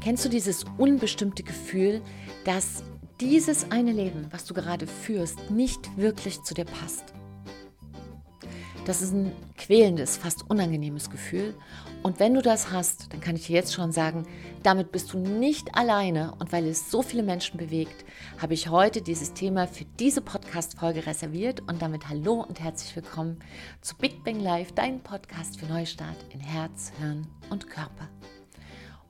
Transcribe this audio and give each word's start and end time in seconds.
Kennst 0.00 0.24
du 0.24 0.30
dieses 0.30 0.64
unbestimmte 0.78 1.42
Gefühl, 1.42 2.00
dass 2.44 2.82
dieses 3.20 3.70
eine 3.70 3.92
Leben, 3.92 4.28
was 4.30 4.46
du 4.46 4.54
gerade 4.54 4.86
führst, 4.86 5.50
nicht 5.50 5.94
wirklich 5.98 6.42
zu 6.42 6.54
dir 6.54 6.64
passt? 6.64 7.04
Das 8.86 9.02
ist 9.02 9.12
ein 9.12 9.30
quälendes, 9.58 10.16
fast 10.16 10.48
unangenehmes 10.48 11.10
Gefühl. 11.10 11.54
Und 12.02 12.18
wenn 12.18 12.32
du 12.32 12.40
das 12.40 12.72
hast, 12.72 13.12
dann 13.12 13.20
kann 13.20 13.36
ich 13.36 13.46
dir 13.46 13.52
jetzt 13.52 13.74
schon 13.74 13.92
sagen, 13.92 14.26
damit 14.62 14.90
bist 14.90 15.12
du 15.12 15.18
nicht 15.18 15.76
alleine. 15.76 16.34
Und 16.38 16.50
weil 16.50 16.66
es 16.66 16.90
so 16.90 17.02
viele 17.02 17.22
Menschen 17.22 17.58
bewegt, 17.58 18.06
habe 18.38 18.54
ich 18.54 18.70
heute 18.70 19.02
dieses 19.02 19.34
Thema 19.34 19.66
für 19.66 19.84
diese 19.98 20.22
Podcast-Folge 20.22 21.06
reserviert. 21.06 21.60
Und 21.68 21.82
damit 21.82 22.08
hallo 22.08 22.42
und 22.48 22.58
herzlich 22.58 22.96
willkommen 22.96 23.38
zu 23.82 23.94
Big 23.96 24.24
Bang 24.24 24.40
Live, 24.40 24.72
dein 24.72 25.00
Podcast 25.02 25.60
für 25.60 25.66
Neustart 25.66 26.16
in 26.30 26.40
Herz, 26.40 26.90
Hirn 26.98 27.26
und 27.50 27.68
Körper. 27.68 28.08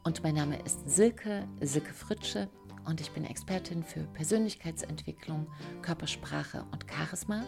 Und 0.02 0.22
mein 0.22 0.34
Name 0.34 0.58
ist 0.62 0.88
Silke, 0.88 1.46
Silke 1.60 1.92
Fritsche. 1.92 2.48
Und 2.86 3.00
ich 3.00 3.10
bin 3.10 3.24
Expertin 3.24 3.82
für 3.84 4.00
Persönlichkeitsentwicklung, 4.14 5.46
Körpersprache 5.82 6.64
und 6.72 6.86
Charisma 6.90 7.44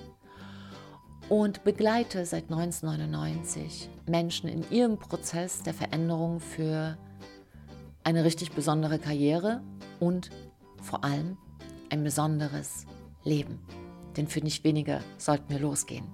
und 1.30 1.64
begleite 1.64 2.26
seit 2.26 2.44
1999 2.50 3.88
Menschen 4.06 4.48
in 4.50 4.70
ihrem 4.70 4.98
Prozess 4.98 5.62
der 5.62 5.72
Veränderung 5.72 6.40
für 6.40 6.98
eine 8.04 8.24
richtig 8.24 8.52
besondere 8.52 8.98
Karriere 8.98 9.62
und 9.98 10.28
vor 10.82 11.04
allem 11.04 11.38
ein 11.88 12.04
besonderes 12.04 12.86
Leben. 13.24 13.60
Denn 14.16 14.28
für 14.28 14.40
nicht 14.40 14.62
weniger 14.64 15.00
sollten 15.16 15.48
wir 15.48 15.60
losgehen. 15.60 16.04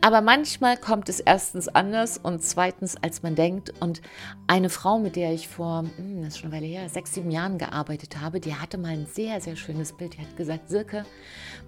Aber 0.00 0.20
manchmal 0.20 0.76
kommt 0.76 1.08
es 1.08 1.18
erstens 1.18 1.66
anders 1.66 2.18
und 2.18 2.42
zweitens, 2.42 2.96
als 3.02 3.22
man 3.22 3.34
denkt. 3.34 3.72
Und 3.80 4.00
eine 4.46 4.70
Frau, 4.70 4.98
mit 4.98 5.16
der 5.16 5.32
ich 5.32 5.48
vor, 5.48 5.84
hm, 5.96 6.22
das 6.22 6.34
ist 6.34 6.38
schon 6.38 6.52
eine 6.52 6.62
Weile 6.62 6.72
her, 6.72 6.88
sechs, 6.88 7.14
sieben 7.14 7.32
Jahren 7.32 7.58
gearbeitet 7.58 8.20
habe, 8.20 8.38
die 8.38 8.54
hatte 8.54 8.78
mal 8.78 8.92
ein 8.92 9.06
sehr, 9.06 9.40
sehr 9.40 9.56
schönes 9.56 9.92
Bild. 9.92 10.14
Die 10.14 10.20
hat 10.20 10.36
gesagt, 10.36 10.68
Silke, 10.68 11.04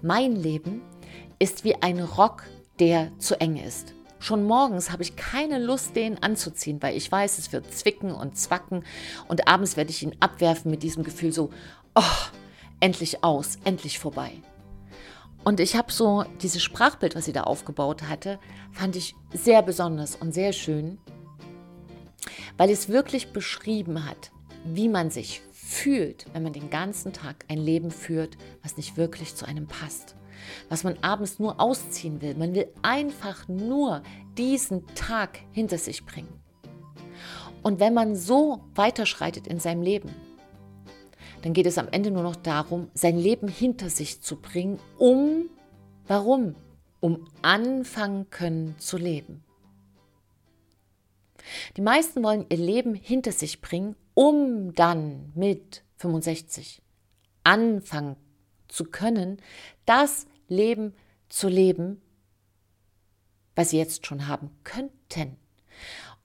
mein 0.00 0.36
Leben 0.36 0.82
ist 1.40 1.64
wie 1.64 1.74
ein 1.82 1.98
Rock, 1.98 2.44
der 2.78 3.10
zu 3.18 3.40
eng 3.40 3.56
ist. 3.56 3.94
Schon 4.20 4.44
morgens 4.44 4.92
habe 4.92 5.02
ich 5.02 5.16
keine 5.16 5.58
Lust, 5.58 5.96
den 5.96 6.22
anzuziehen, 6.22 6.80
weil 6.82 6.96
ich 6.96 7.10
weiß, 7.10 7.38
es 7.38 7.52
wird 7.52 7.72
zwicken 7.74 8.12
und 8.12 8.36
zwacken 8.38 8.84
und 9.28 9.48
abends 9.48 9.76
werde 9.76 9.90
ich 9.90 10.02
ihn 10.02 10.14
abwerfen 10.20 10.70
mit 10.70 10.82
diesem 10.82 11.02
Gefühl 11.02 11.32
so, 11.32 11.50
oh, 11.94 12.02
endlich 12.80 13.24
aus, 13.24 13.58
endlich 13.64 13.98
vorbei. 13.98 14.32
Und 15.44 15.60
ich 15.60 15.76
habe 15.76 15.90
so 15.90 16.24
dieses 16.42 16.62
Sprachbild, 16.62 17.16
was 17.16 17.24
sie 17.24 17.32
da 17.32 17.44
aufgebaut 17.44 18.02
hatte, 18.02 18.38
fand 18.72 18.96
ich 18.96 19.14
sehr 19.32 19.62
besonders 19.62 20.16
und 20.16 20.32
sehr 20.32 20.52
schön, 20.52 20.98
weil 22.56 22.70
es 22.70 22.88
wirklich 22.88 23.32
beschrieben 23.32 24.06
hat, 24.06 24.32
wie 24.64 24.88
man 24.88 25.10
sich 25.10 25.42
fühlt, 25.52 26.26
wenn 26.32 26.42
man 26.42 26.52
den 26.52 26.68
ganzen 26.68 27.12
Tag 27.12 27.44
ein 27.48 27.58
Leben 27.58 27.90
führt, 27.90 28.36
was 28.62 28.76
nicht 28.76 28.96
wirklich 28.96 29.34
zu 29.34 29.46
einem 29.46 29.66
passt 29.66 30.14
was 30.68 30.84
man 30.84 30.96
abends 31.02 31.38
nur 31.38 31.60
ausziehen 31.60 32.20
will. 32.20 32.34
Man 32.34 32.54
will 32.54 32.68
einfach 32.82 33.48
nur 33.48 34.02
diesen 34.36 34.86
Tag 34.94 35.40
hinter 35.52 35.78
sich 35.78 36.04
bringen. 36.04 36.40
Und 37.62 37.78
wenn 37.78 37.94
man 37.94 38.16
so 38.16 38.64
weiterschreitet 38.74 39.46
in 39.46 39.60
seinem 39.60 39.82
Leben, 39.82 40.10
dann 41.42 41.52
geht 41.52 41.66
es 41.66 41.78
am 41.78 41.88
Ende 41.88 42.10
nur 42.10 42.22
noch 42.22 42.36
darum, 42.36 42.90
sein 42.94 43.16
Leben 43.16 43.48
hinter 43.48 43.90
sich 43.90 44.20
zu 44.20 44.36
bringen, 44.36 44.78
um, 44.98 45.48
warum? 46.06 46.54
Um 47.00 47.26
anfangen 47.42 48.28
können 48.30 48.74
zu 48.78 48.96
leben. 48.98 49.42
Die 51.76 51.82
meisten 51.82 52.22
wollen 52.22 52.46
ihr 52.50 52.58
Leben 52.58 52.94
hinter 52.94 53.32
sich 53.32 53.60
bringen, 53.60 53.96
um 54.14 54.74
dann 54.74 55.32
mit 55.34 55.82
65 55.96 56.82
anfangen 57.44 58.16
zu 58.68 58.84
können, 58.84 59.40
das 59.86 60.26
Leben 60.48 60.94
zu 61.28 61.48
leben, 61.48 62.00
was 63.54 63.70
sie 63.70 63.78
jetzt 63.78 64.06
schon 64.06 64.26
haben 64.26 64.50
könnten. 64.64 65.36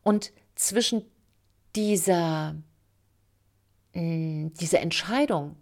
Und 0.03 0.31
zwischen 0.55 1.03
dieser, 1.75 2.55
mm, 3.95 4.53
dieser 4.59 4.81
Entscheidung, 4.81 5.56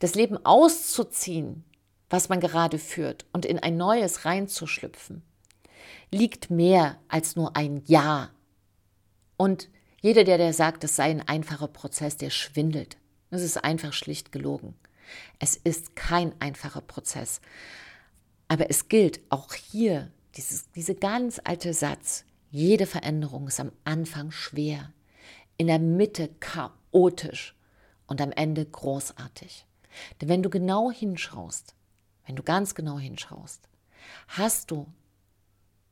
das 0.00 0.14
Leben 0.14 0.44
auszuziehen, 0.44 1.64
was 2.10 2.28
man 2.28 2.40
gerade 2.40 2.78
führt, 2.78 3.26
und 3.32 3.44
in 3.44 3.58
ein 3.58 3.76
neues 3.76 4.24
reinzuschlüpfen, 4.24 5.22
liegt 6.10 6.50
mehr 6.50 6.98
als 7.08 7.36
nur 7.36 7.56
ein 7.56 7.82
Ja. 7.86 8.30
Und 9.36 9.68
jeder, 10.00 10.24
der, 10.24 10.38
der 10.38 10.52
sagt, 10.52 10.84
es 10.84 10.96
sei 10.96 11.10
ein 11.10 11.26
einfacher 11.28 11.68
Prozess, 11.68 12.16
der 12.16 12.30
schwindelt. 12.30 12.96
Das 13.30 13.42
ist 13.42 13.62
einfach 13.62 13.92
schlicht 13.92 14.32
gelogen. 14.32 14.74
Es 15.38 15.56
ist 15.56 15.96
kein 15.96 16.32
einfacher 16.40 16.80
Prozess. 16.80 17.40
Aber 18.48 18.70
es 18.70 18.88
gilt 18.88 19.20
auch 19.28 19.52
hier 19.52 20.10
dieses, 20.36 20.70
diese 20.70 20.94
ganz 20.94 21.40
alte 21.44 21.74
Satz, 21.74 22.24
jede 22.50 22.86
Veränderung 22.86 23.48
ist 23.48 23.60
am 23.60 23.72
Anfang 23.84 24.30
schwer, 24.30 24.92
in 25.58 25.66
der 25.66 25.78
Mitte 25.78 26.30
chaotisch 26.40 27.54
und 28.08 28.20
am 28.20 28.32
Ende 28.32 28.66
großartig. 28.66 29.64
Denn 30.20 30.28
wenn 30.28 30.42
du 30.42 30.50
genau 30.50 30.90
hinschaust, 30.90 31.76
wenn 32.26 32.34
du 32.34 32.42
ganz 32.42 32.74
genau 32.74 32.98
hinschaust, 32.98 33.68
hast 34.26 34.72
du, 34.72 34.86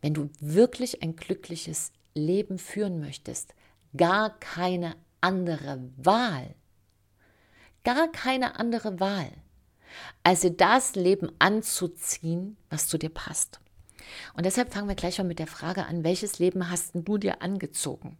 wenn 0.00 0.14
du 0.14 0.28
wirklich 0.40 1.02
ein 1.02 1.14
glückliches 1.14 1.92
Leben 2.14 2.58
führen 2.58 2.98
möchtest, 2.98 3.54
gar 3.96 4.36
keine 4.40 4.96
andere 5.20 5.88
Wahl. 5.96 6.56
Gar 7.84 8.10
keine 8.10 8.58
andere 8.58 8.98
Wahl 8.98 9.30
also 10.22 10.48
das 10.48 10.94
Leben 10.94 11.30
anzuziehen, 11.38 12.56
was 12.70 12.88
zu 12.88 12.98
dir 12.98 13.10
passt. 13.10 13.60
Und 14.34 14.46
deshalb 14.46 14.72
fangen 14.72 14.88
wir 14.88 14.94
gleich 14.94 15.18
mal 15.18 15.24
mit 15.24 15.38
der 15.38 15.46
Frage 15.46 15.86
an, 15.86 16.04
welches 16.04 16.38
Leben 16.38 16.70
hast 16.70 16.92
du 16.94 17.18
dir 17.18 17.42
angezogen? 17.42 18.16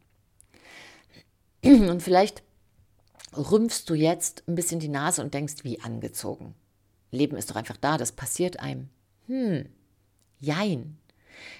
Und 1.64 2.02
vielleicht 2.02 2.42
rümpfst 3.32 3.84
du 3.88 3.94
jetzt 3.94 4.44
ein 4.48 4.54
bisschen 4.54 4.80
die 4.80 4.88
Nase 4.88 5.22
und 5.22 5.34
denkst, 5.34 5.64
wie 5.64 5.80
angezogen. 5.80 6.54
Leben 7.10 7.36
ist 7.36 7.50
doch 7.50 7.56
einfach 7.56 7.76
da, 7.76 7.98
das 7.98 8.12
passiert 8.12 8.60
einem. 8.60 8.88
Hm, 9.26 9.68
jein. 10.38 10.98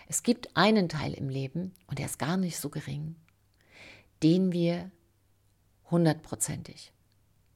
Es 0.09 0.23
gibt 0.23 0.57
einen 0.57 0.89
Teil 0.89 1.13
im 1.13 1.29
Leben, 1.29 1.73
und 1.87 1.99
der 1.99 2.07
ist 2.07 2.19
gar 2.19 2.37
nicht 2.37 2.59
so 2.59 2.71
gering, 2.71 3.17
den 4.23 4.53
wir 4.53 4.91
hundertprozentig 5.91 6.93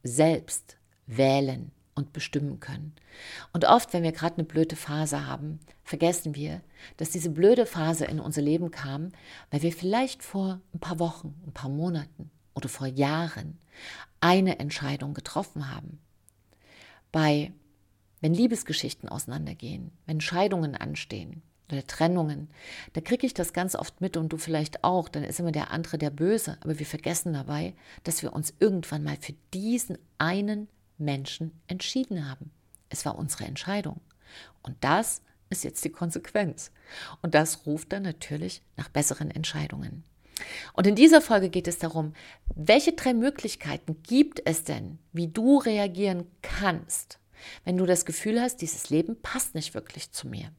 selbst 0.03 0.77
wählen 1.07 1.73
und 1.95 2.13
bestimmen 2.13 2.61
können. 2.61 2.95
Und 3.53 3.65
oft, 3.65 3.93
wenn 3.93 4.03
wir 4.03 4.13
gerade 4.13 4.37
eine 4.37 4.45
blöde 4.45 4.77
Phase 4.77 5.27
haben, 5.27 5.61
vergessen 5.83 6.35
wir, 6.35 6.61
dass 6.97 7.11
diese 7.11 7.31
blöde 7.31 7.67
Phase 7.67 8.05
in 8.05 8.21
unser 8.21 8.43
Leben 8.43 8.71
kam, 8.71 9.13
weil 9.51 9.63
wir 9.63 9.73
vielleicht 9.73 10.23
vor 10.23 10.61
ein 10.73 10.81
paar 10.81 10.99
Wochen, 10.99 11.35
ein 11.47 11.53
paar 11.53 11.71
Monaten 11.71 12.31
oder 12.61 12.69
vor 12.69 12.87
Jahren 12.87 13.59
eine 14.21 14.59
Entscheidung 14.59 15.15
getroffen 15.15 15.75
haben. 15.75 15.99
Bei, 17.11 17.53
wenn 18.21 18.35
Liebesgeschichten 18.35 19.09
auseinandergehen, 19.09 19.91
wenn 20.07 20.21
Scheidungen 20.21 20.77
anstehen 20.77 21.43
oder 21.73 21.87
Trennungen, 21.87 22.51
da 22.93 23.01
kriege 23.01 23.27
ich 23.27 23.35
das 23.35 23.53
ganz 23.53 23.75
oft 23.75 24.01
mit 24.01 24.17
und 24.17 24.33
du 24.33 24.37
vielleicht 24.37 24.85
auch, 24.85 25.09
dann 25.09 25.25
ist 25.25 25.41
immer 25.41 25.53
der 25.53 25.71
andere 25.71 25.97
der 25.99 26.11
Böse, 26.11 26.59
aber 26.61 26.79
wir 26.79 26.87
vergessen 26.87 27.33
dabei, 27.33 27.75
dass 28.05 28.23
wir 28.23 28.33
uns 28.33 28.53
irgendwann 28.61 29.03
mal 29.03 29.17
für 29.19 29.35
diesen 29.55 29.97
einen 30.19 30.69
Menschen 30.99 31.59
entschieden 31.67 32.29
haben. 32.29 32.51
Es 32.91 33.07
war 33.07 33.17
unsere 33.19 33.45
Entscheidung. 33.45 34.01
Und 34.63 34.77
das 34.81 35.23
ist 35.49 35.65
jetzt 35.65 35.85
die 35.85 35.91
Konsequenz. 35.91 36.71
Und 37.23 37.35
das 37.35 37.67
ruft 37.67 37.93
dann 37.93 38.03
natürlich 38.03 38.63
nach 38.77 38.89
besseren 38.89 39.31
Entscheidungen. 39.31 40.05
Und 40.73 40.87
in 40.87 40.95
dieser 40.95 41.21
Folge 41.21 41.49
geht 41.51 41.69
es 41.69 41.79
darum, 41.79 42.15
welche 42.55 42.93
drei 42.93 43.15
Möglichkeiten 43.15 44.03
gibt 44.03 44.43
es 44.45 44.65
denn, 44.65 44.99
wie 45.13 45.29
du 45.29 45.59
reagieren 45.59 46.27
kannst, 46.43 47.19
wenn 47.65 47.77
du 47.77 47.87
das 47.87 48.05
Gefühl 48.05 48.41
hast, 48.41 48.61
dieses 48.63 48.91
Leben 48.91 49.21
passt 49.21 49.55
nicht 49.55 49.75
wirklich 49.75 50.13
zu 50.13 50.29
mir. 50.29 50.51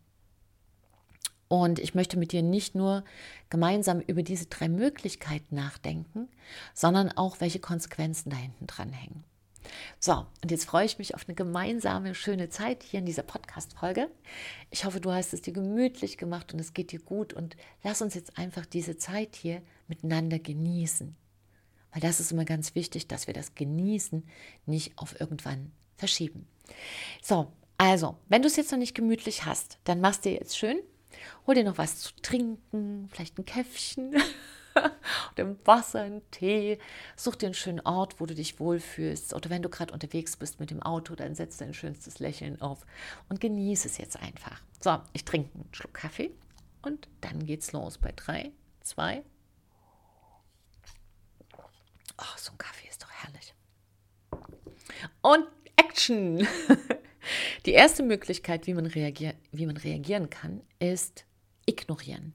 Und 1.47 1.79
ich 1.79 1.95
möchte 1.95 2.17
mit 2.17 2.31
dir 2.31 2.43
nicht 2.43 2.75
nur 2.75 3.03
gemeinsam 3.49 3.99
über 3.99 4.23
diese 4.23 4.45
drei 4.45 4.69
Möglichkeiten 4.69 5.53
nachdenken, 5.55 6.29
sondern 6.73 7.11
auch, 7.11 7.41
welche 7.41 7.59
Konsequenzen 7.59 8.29
da 8.29 8.37
hinten 8.37 8.67
dran 8.67 8.93
hängen. 8.93 9.25
So, 9.99 10.25
und 10.41 10.51
jetzt 10.51 10.65
freue 10.65 10.85
ich 10.85 10.97
mich 10.97 11.15
auf 11.15 11.27
eine 11.27 11.35
gemeinsame, 11.35 12.15
schöne 12.15 12.49
Zeit 12.49 12.83
hier 12.83 12.99
in 12.99 13.05
dieser 13.05 13.23
Podcast-Folge. 13.23 14.09
Ich 14.69 14.85
hoffe, 14.85 14.99
du 14.99 15.11
hast 15.11 15.33
es 15.33 15.41
dir 15.41 15.53
gemütlich 15.53 16.17
gemacht 16.17 16.53
und 16.53 16.59
es 16.59 16.73
geht 16.73 16.91
dir 16.91 16.99
gut. 16.99 17.33
Und 17.33 17.55
lass 17.83 18.01
uns 18.01 18.15
jetzt 18.15 18.37
einfach 18.37 18.65
diese 18.65 18.97
Zeit 18.97 19.35
hier 19.35 19.61
miteinander 19.87 20.39
genießen. 20.39 21.15
Weil 21.91 22.01
das 22.01 22.19
ist 22.19 22.31
immer 22.31 22.45
ganz 22.45 22.75
wichtig, 22.75 23.07
dass 23.07 23.27
wir 23.27 23.33
das 23.33 23.55
Genießen 23.55 24.23
nicht 24.65 24.97
auf 24.97 25.19
irgendwann 25.19 25.71
verschieben. 25.97 26.47
So, 27.21 27.51
also, 27.77 28.17
wenn 28.29 28.41
du 28.41 28.47
es 28.47 28.55
jetzt 28.55 28.71
noch 28.71 28.79
nicht 28.79 28.95
gemütlich 28.95 29.45
hast, 29.45 29.79
dann 29.83 30.01
machst 30.01 30.25
dir 30.25 30.33
jetzt 30.33 30.57
schön. 30.57 30.79
Hol 31.45 31.55
dir 31.55 31.63
noch 31.63 31.77
was 31.77 31.99
zu 31.99 32.11
trinken, 32.21 33.09
vielleicht 33.11 33.37
ein 33.37 33.45
Käffchen. 33.45 34.15
oder 34.75 35.44
im 35.44 35.57
Wasser, 35.65 36.01
einen 36.01 36.29
Tee. 36.31 36.79
Such 37.15 37.35
dir 37.35 37.47
einen 37.47 37.56
schönen 37.56 37.81
Ort, 37.81 38.19
wo 38.19 38.25
du 38.25 38.35
dich 38.35 38.59
wohlfühlst. 38.59 39.33
Oder 39.33 39.50
wenn 39.50 39.62
du 39.62 39.69
gerade 39.69 39.94
unterwegs 39.94 40.35
bist 40.38 40.59
mit 40.59 40.71
dem 40.71 40.81
Auto, 40.81 41.15
dann 41.15 41.35
setz 41.35 41.57
dein 41.57 41.73
schönstes 41.73 42.19
Lächeln 42.19 42.62
auf 42.62 42.85
und 43.29 43.39
genieße 43.39 43.88
es 43.88 43.97
jetzt 43.97 44.19
einfach. 44.19 44.62
So, 44.79 45.00
ich 45.13 45.25
trinke 45.25 45.53
einen 45.56 45.69
Schluck 45.73 45.94
Kaffee 45.94 46.31
und 46.81 47.07
dann 47.21 47.45
geht's 47.45 47.71
los 47.71 47.97
bei 47.97 48.12
drei, 48.15 48.51
zwei. 48.81 49.23
Oh, 52.17 52.38
so 52.38 52.51
ein 52.51 52.57
Kaffee 52.57 52.88
ist 52.88 53.01
doch 53.01 53.12
herrlich. 53.12 53.53
Und 55.21 55.47
Action! 55.75 56.47
Die 57.65 57.71
erste 57.71 58.03
Möglichkeit, 58.03 58.65
wie 58.65 58.74
man, 58.74 58.88
reagier 58.88 59.35
wie 59.51 59.65
man 59.65 59.77
reagieren 59.77 60.29
kann, 60.29 60.62
ist 60.79 61.25
ignorieren. 61.65 62.33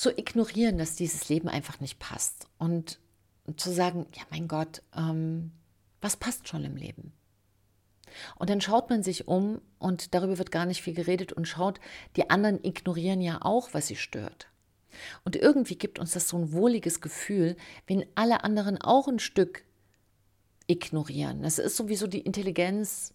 Zu 0.00 0.18
ignorieren, 0.18 0.78
dass 0.78 0.94
dieses 0.94 1.28
Leben 1.28 1.46
einfach 1.46 1.78
nicht 1.80 1.98
passt 1.98 2.46
und 2.56 2.98
zu 3.58 3.70
sagen, 3.70 4.06
ja 4.14 4.22
mein 4.30 4.48
Gott, 4.48 4.80
ähm, 4.96 5.52
was 6.00 6.16
passt 6.16 6.48
schon 6.48 6.64
im 6.64 6.74
Leben? 6.74 7.12
Und 8.36 8.48
dann 8.48 8.62
schaut 8.62 8.88
man 8.88 9.02
sich 9.02 9.28
um 9.28 9.60
und 9.78 10.14
darüber 10.14 10.38
wird 10.38 10.50
gar 10.50 10.64
nicht 10.64 10.80
viel 10.80 10.94
geredet 10.94 11.34
und 11.34 11.44
schaut, 11.44 11.80
die 12.16 12.30
anderen 12.30 12.64
ignorieren 12.64 13.20
ja 13.20 13.42
auch, 13.42 13.74
was 13.74 13.88
sie 13.88 13.96
stört. 13.96 14.48
Und 15.22 15.36
irgendwie 15.36 15.76
gibt 15.76 15.98
uns 15.98 16.12
das 16.12 16.30
so 16.30 16.38
ein 16.38 16.50
wohliges 16.50 17.02
Gefühl, 17.02 17.54
wenn 17.86 18.06
alle 18.14 18.42
anderen 18.42 18.80
auch 18.80 19.06
ein 19.06 19.18
Stück 19.18 19.66
ignorieren. 20.66 21.42
Das 21.42 21.58
ist 21.58 21.76
sowieso 21.76 22.06
die 22.06 22.22
Intelligenz 22.22 23.12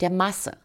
der 0.00 0.10
Masse. 0.10 0.56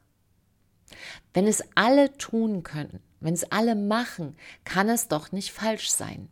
Wenn 1.32 1.46
es 1.46 1.64
alle 1.76 2.18
tun 2.18 2.64
können, 2.64 3.04
wenn 3.20 3.34
es 3.34 3.52
alle 3.52 3.76
machen, 3.76 4.36
kann 4.64 4.90
es 4.90 5.08
doch 5.08 5.32
nicht 5.32 5.52
falsch 5.52 5.90
sein. 5.90 6.30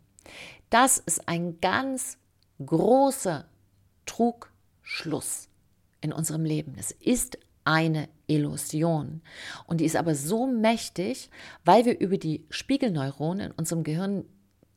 Das 0.70 0.98
ist 0.98 1.28
ein 1.28 1.60
ganz 1.60 2.18
großer 2.64 3.46
Trugschluss 4.06 5.48
in 6.00 6.12
unserem 6.12 6.44
Leben. 6.44 6.74
Es 6.78 6.90
ist 6.90 7.38
eine 7.64 8.08
Illusion. 8.26 9.22
Und 9.66 9.80
die 9.80 9.84
ist 9.84 9.96
aber 9.96 10.14
so 10.14 10.46
mächtig, 10.46 11.30
weil 11.64 11.84
wir 11.84 11.98
über 11.98 12.18
die 12.18 12.44
Spiegelneuronen 12.50 13.50
in 13.50 13.52
unserem 13.52 13.84
Gehirn 13.84 14.24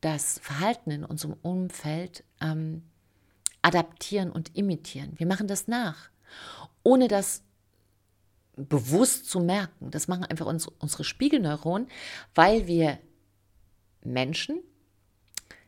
das 0.01 0.39
Verhalten 0.39 0.92
in 0.92 1.03
unserem 1.03 1.36
Umfeld 1.42 2.24
ähm, 2.39 2.83
adaptieren 3.62 4.31
und 4.31 4.56
imitieren. 4.56 5.13
Wir 5.18 5.27
machen 5.27 5.48
das 5.48 5.68
nach, 5.68 6.10
ohne 6.83 7.07
das 7.07 7.44
bewusst 8.57 9.30
zu 9.30 9.39
merken. 9.39 9.92
Das 9.92 10.07
machen 10.07 10.25
einfach 10.25 10.45
uns, 10.45 10.68
unsere 10.68 11.04
Spiegelneuronen, 11.04 11.88
weil 12.36 12.68
wir 12.68 13.00
Menschen 14.04 14.59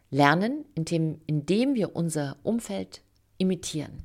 lernen, 0.09 0.65
indem, 0.75 1.21
indem 1.27 1.75
wir 1.75 1.95
unser 1.95 2.37
Umfeld 2.43 3.01
imitieren. 3.37 4.03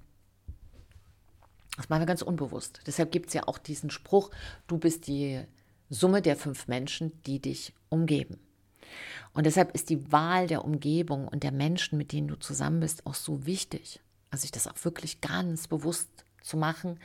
Das 1.76 1.88
machen 1.88 2.02
wir 2.02 2.06
ganz 2.06 2.22
unbewusst. 2.22 2.80
Deshalb 2.86 3.10
gibt 3.10 3.28
es 3.28 3.34
ja 3.34 3.48
auch 3.48 3.58
diesen 3.58 3.90
Spruch, 3.90 4.30
du 4.66 4.78
bist 4.78 5.06
die 5.06 5.42
Summe 5.90 6.22
der 6.22 6.36
fünf 6.36 6.68
Menschen, 6.68 7.20
die 7.24 7.40
dich 7.40 7.72
umgeben. 7.88 8.38
Und 9.32 9.46
deshalb 9.46 9.74
ist 9.74 9.90
die 9.90 10.12
Wahl 10.12 10.46
der 10.46 10.64
Umgebung 10.64 11.26
und 11.26 11.42
der 11.42 11.52
Menschen, 11.52 11.98
mit 11.98 12.12
denen 12.12 12.28
du 12.28 12.36
zusammen 12.36 12.80
bist, 12.80 13.06
auch 13.06 13.14
so 13.14 13.46
wichtig. 13.46 14.00
Also 14.30 14.42
sich 14.42 14.52
das 14.52 14.68
auch 14.68 14.84
wirklich 14.84 15.20
ganz 15.20 15.66
bewusst 15.66 16.23
zu 16.44 16.56
machen. 16.56 17.00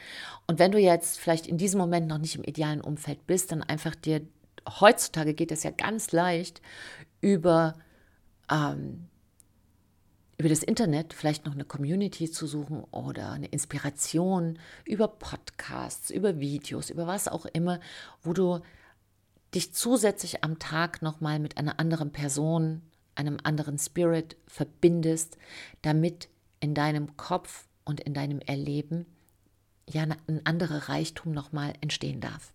Und 0.47 0.59
wenn 0.59 0.71
du 0.71 0.77
jetzt 0.77 1.19
vielleicht 1.19 1.47
in 1.47 1.57
diesem 1.57 1.80
Moment 1.80 2.07
noch 2.07 2.18
nicht 2.18 2.36
im 2.36 2.44
idealen 2.44 2.81
Umfeld 2.81 3.25
bist, 3.25 3.51
dann 3.51 3.63
einfach 3.63 3.95
dir, 3.95 4.21
heutzutage 4.68 5.33
geht 5.33 5.51
es 5.51 5.63
ja 5.63 5.71
ganz 5.71 6.12
leicht, 6.12 6.62
über, 7.21 7.75
ähm, 8.51 9.07
über 10.38 10.50
das 10.50 10.63
Internet 10.63 11.13
vielleicht 11.13 11.45
noch 11.45 11.53
eine 11.53 11.65
Community 11.65 12.30
zu 12.30 12.47
suchen 12.47 12.83
oder 12.91 13.31
eine 13.31 13.47
Inspiration 13.47 14.59
über 14.86 15.07
Podcasts, 15.07 16.09
über 16.09 16.39
Videos, 16.39 16.89
über 16.89 17.07
was 17.07 17.27
auch 17.27 17.45
immer, 17.45 17.80
wo 18.21 18.33
du 18.33 18.59
dich 19.56 19.74
zusätzlich 19.74 20.44
am 20.44 20.59
Tag 20.59 21.01
nochmal 21.01 21.39
mit 21.39 21.57
einer 21.57 21.80
anderen 21.80 22.12
Person, 22.12 22.81
einem 23.15 23.38
anderen 23.44 23.80
Spirit 23.80 24.35
verbindest, 24.47 25.38
damit 25.81 26.30
in 26.59 26.74
deinem 26.74 27.18
Kopf 27.18 27.68
und 27.83 28.01
in 28.01 28.13
deinem 28.13 28.39
Erleben 28.39 29.06
ja 29.89 30.03
ein 30.03 30.45
anderer 30.45 30.89
Reichtum 30.89 31.31
nochmal 31.31 31.74
entstehen 31.81 32.21
darf. 32.21 32.53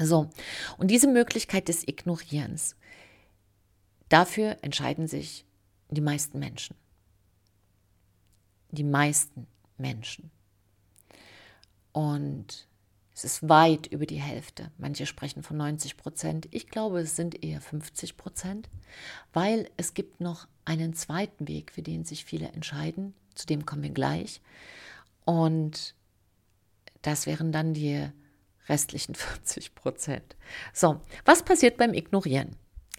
So, 0.00 0.30
und 0.78 0.90
diese 0.90 1.06
Möglichkeit 1.06 1.68
des 1.68 1.86
Ignorierens, 1.86 2.76
dafür 4.08 4.56
entscheiden 4.62 5.06
sich 5.06 5.44
die 5.90 6.00
meisten 6.00 6.38
Menschen. 6.38 6.76
Die 8.70 8.84
meisten 8.84 9.46
Menschen. 9.76 10.30
Und 11.92 12.66
es 13.14 13.24
ist 13.24 13.48
weit 13.48 13.86
über 13.88 14.06
die 14.06 14.20
Hälfte. 14.20 14.70
Manche 14.78 15.04
sprechen 15.04 15.42
von 15.42 15.58
90 15.58 15.98
Prozent. 15.98 16.48
Ich 16.50 16.68
glaube, 16.68 17.00
es 17.00 17.14
sind 17.14 17.44
eher 17.44 17.60
50 17.60 18.16
Prozent, 18.16 18.70
weil 19.34 19.70
es 19.76 19.92
gibt 19.92 20.20
noch 20.20 20.48
einen 20.64 20.94
zweiten 20.94 21.46
Weg, 21.46 21.72
für 21.72 21.82
den 21.82 22.04
sich 22.04 22.24
viele 22.24 22.48
entscheiden. 22.48 23.14
Zu 23.34 23.46
dem 23.46 23.66
kommen 23.66 23.82
wir 23.82 23.90
gleich. 23.90 24.40
Und 25.24 25.94
das 27.02 27.26
wären 27.26 27.52
dann 27.52 27.74
die 27.74 28.08
restlichen 28.68 29.14
40 29.16 29.74
Prozent. 29.74 30.36
So, 30.72 31.00
was 31.24 31.44
passiert 31.44 31.76
beim 31.76 31.94
Ignorieren? 31.94 32.56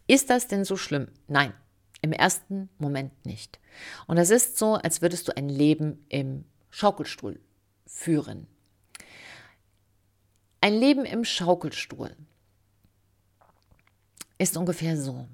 Ist 0.08 0.30
das 0.30 0.48
denn 0.48 0.66
so 0.66 0.76
schlimm? 0.78 1.08
Nein, 1.28 1.54
im 2.02 2.12
ersten 2.12 2.70
Moment 2.78 3.26
nicht. 3.26 3.60
Und 4.08 4.18
das 4.18 4.30
ist 4.30 4.58
so, 4.58 4.76
als 4.76 5.02
würdest 5.02 5.28
du 5.28 5.38
ein 5.38 5.50
Leben 5.50 6.06
im 6.10 6.46
Schaukelstuhl 6.70 7.40
führen. 7.86 8.48
Ein 10.60 10.74
Leben 10.74 11.06
im 11.06 11.26
Schaukelstuhl 11.26 12.16
ist 14.38 14.58
ungefähr 14.58 14.98
so. 14.98 15.28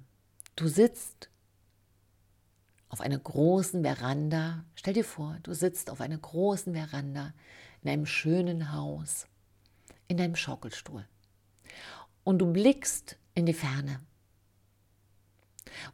Du 0.55 0.67
sitzt 0.67 1.29
auf 2.89 3.01
einer 3.01 3.17
großen 3.17 3.83
Veranda. 3.83 4.65
Stell 4.75 4.93
dir 4.93 5.03
vor, 5.03 5.37
du 5.43 5.53
sitzt 5.53 5.89
auf 5.89 6.01
einer 6.01 6.17
großen 6.17 6.73
Veranda 6.73 7.33
in 7.83 7.89
einem 7.89 8.05
schönen 8.05 8.73
Haus, 8.73 9.27
in 10.07 10.17
deinem 10.17 10.35
Schaukelstuhl. 10.35 11.05
Und 12.23 12.39
du 12.39 12.51
blickst 12.51 13.17
in 13.35 13.45
die 13.45 13.53
Ferne. 13.53 14.01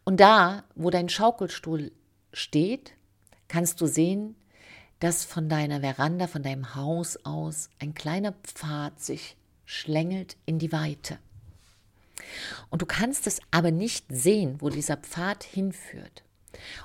Und 0.03 0.19
da, 0.19 0.63
wo 0.75 0.89
dein 0.89 1.09
Schaukelstuhl 1.09 1.91
steht, 2.33 2.93
kannst 3.47 3.81
du 3.81 3.85
sehen, 3.85 4.35
dass 4.99 5.25
von 5.25 5.49
deiner 5.49 5.81
Veranda, 5.81 6.27
von 6.27 6.43
deinem 6.43 6.75
Haus 6.75 7.17
aus 7.25 7.69
ein 7.79 7.93
kleiner 7.93 8.31
Pfad 8.31 8.99
sich 8.99 9.37
schlängelt 9.65 10.37
in 10.45 10.59
die 10.59 10.71
Weite. 10.71 11.19
Und 12.69 12.81
du 12.81 12.85
kannst 12.85 13.27
es 13.27 13.39
aber 13.51 13.71
nicht 13.71 14.05
sehen, 14.09 14.61
wo 14.61 14.69
dieser 14.69 14.97
Pfad 14.97 15.43
hinführt. 15.43 16.23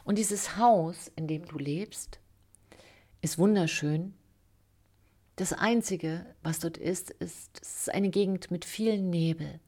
Und 0.04 0.18
dieses 0.18 0.56
Haus, 0.56 1.10
in 1.16 1.28
dem 1.28 1.46
du 1.46 1.58
lebst, 1.58 2.18
ist 3.20 3.38
wunderschön. 3.38 4.14
Das 5.40 5.54
Einzige, 5.54 6.26
was 6.42 6.58
dort 6.58 6.76
ist, 6.76 7.12
ist, 7.12 7.60
ist 7.60 7.94
eine 7.94 8.10
Gegend 8.10 8.50
mit 8.50 8.66
viel 8.66 9.00
Nebel. 9.00 9.58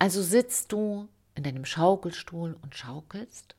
Also 0.00 0.24
sitzt 0.24 0.72
du 0.72 1.08
in 1.36 1.44
deinem 1.44 1.64
Schaukelstuhl 1.64 2.58
und 2.60 2.74
schaukelst 2.74 3.54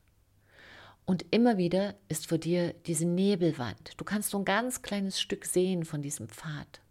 und 1.06 1.24
immer 1.30 1.56
wieder 1.56 1.94
ist 2.10 2.26
vor 2.26 2.36
dir 2.36 2.74
diese 2.84 3.06
Nebelwand. 3.06 3.92
Du 3.96 4.04
kannst 4.04 4.28
so 4.28 4.38
ein 4.38 4.44
ganz 4.44 4.82
kleines 4.82 5.18
Stück 5.18 5.46
sehen 5.46 5.86
von 5.86 6.02
diesem 6.02 6.28
Pfad. 6.28 6.82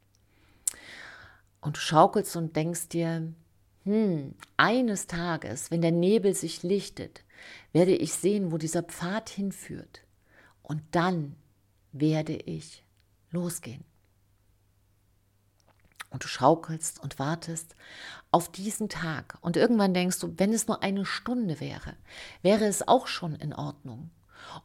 Und 1.62 1.78
du 1.78 1.80
schaukelst 1.80 2.36
und 2.38 2.56
denkst 2.56 2.90
dir, 2.90 3.32
hm, 3.84 4.34
eines 4.58 5.06
Tages, 5.06 5.70
wenn 5.70 5.84
der 5.84 5.92
Nebel 5.92 6.34
sich 6.34 6.64
lichtet, 6.64 7.24
werde 7.72 7.96
ich 7.96 8.14
sehen, 8.14 8.52
wo 8.52 8.58
dieser 8.58 8.82
Pfad 8.82 9.30
hinführt. 9.30 10.02
Und 10.64 10.82
dann 10.90 11.36
werde 11.92 12.36
ich 12.36 12.84
losgehen. 13.32 13.84
Und 16.12 16.24
du 16.24 16.28
schaukelst 16.28 17.02
und 17.04 17.20
wartest 17.20 17.76
auf 18.32 18.52
diesen 18.52 18.90
Tag. 18.90 19.38
Und 19.42 19.58
irgendwann 19.58 19.94
denkst 19.94 20.20
du, 20.20 20.34
wenn 20.38 20.54
es 20.54 20.68
nur 20.68 20.82
eine 20.82 21.06
Stunde 21.06 21.60
wäre, 21.60 21.96
wäre 22.42 22.66
es 22.66 22.88
auch 22.88 23.08
schon 23.08 23.36
in 23.36 23.54
Ordnung. 23.54 24.10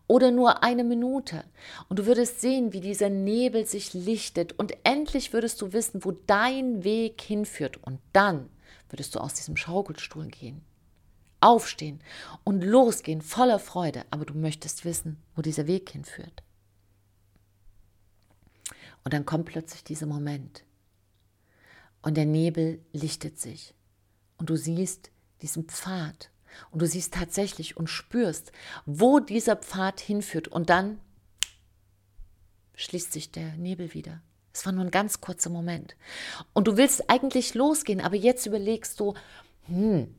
Oder 0.07 0.31
nur 0.31 0.63
eine 0.63 0.85
Minute. 0.85 1.45
Und 1.89 1.99
du 1.99 2.07
würdest 2.07 2.41
sehen, 2.41 2.73
wie 2.73 2.81
dieser 2.81 3.11
Nebel 3.11 3.67
sich 3.67 3.93
lichtet. 3.93 4.59
Und 4.59 4.75
endlich 4.85 5.33
würdest 5.33 5.61
du 5.61 5.73
wissen, 5.73 6.05
wo 6.05 6.13
dein 6.13 6.85
Weg 6.85 7.21
hinführt. 7.21 7.77
Und 7.83 8.01
dann 8.13 8.49
würdest 8.89 9.15
du 9.15 9.19
aus 9.19 9.35
diesem 9.35 9.57
Schaukelstuhl 9.57 10.29
gehen. 10.29 10.63
Aufstehen 11.41 12.01
und 12.45 12.63
losgehen 12.63 13.21
voller 13.21 13.59
Freude. 13.59 14.05
Aber 14.11 14.25
du 14.25 14.35
möchtest 14.35 14.85
wissen, 14.87 15.21
wo 15.35 15.43
dieser 15.43 15.67
Weg 15.67 15.91
hinführt. 15.91 16.44
Und 19.05 19.13
dann 19.13 19.27
kommt 19.27 19.47
plötzlich 19.47 19.85
dieser 19.85 20.07
Moment, 20.07 20.65
und 22.05 22.19
der 22.19 22.27
Nebel 22.27 22.85
lichtet 22.93 23.41
sich 23.41 23.75
und 24.37 24.51
du 24.51 24.57
siehst 24.57 25.11
diesen 25.41 25.65
Pfad. 25.65 26.31
Und 26.71 26.83
du 26.83 26.87
siehst 26.87 27.15
tatsächlich 27.15 27.79
und 27.79 27.89
spürst, 27.89 28.53
wo 28.85 29.21
dieser 29.21 29.57
Pfad 29.57 30.01
hinführt. 30.01 30.47
Und 30.47 30.69
dann 30.69 31.01
schließt 32.75 33.11
sich 33.11 33.33
der 33.33 33.55
Nebel 33.55 33.95
wieder. 33.95 34.21
Es 34.53 34.67
war 34.67 34.73
nur 34.73 34.85
ein 34.85 34.91
ganz 34.91 35.23
kurzer 35.23 35.49
Moment. 35.49 35.97
Und 36.53 36.69
du 36.69 36.77
willst 36.77 37.09
eigentlich 37.09 37.55
losgehen, 37.55 38.03
aber 38.03 38.17
jetzt 38.17 38.45
überlegst 38.45 39.01
du, 39.01 39.15
hm, 39.63 40.15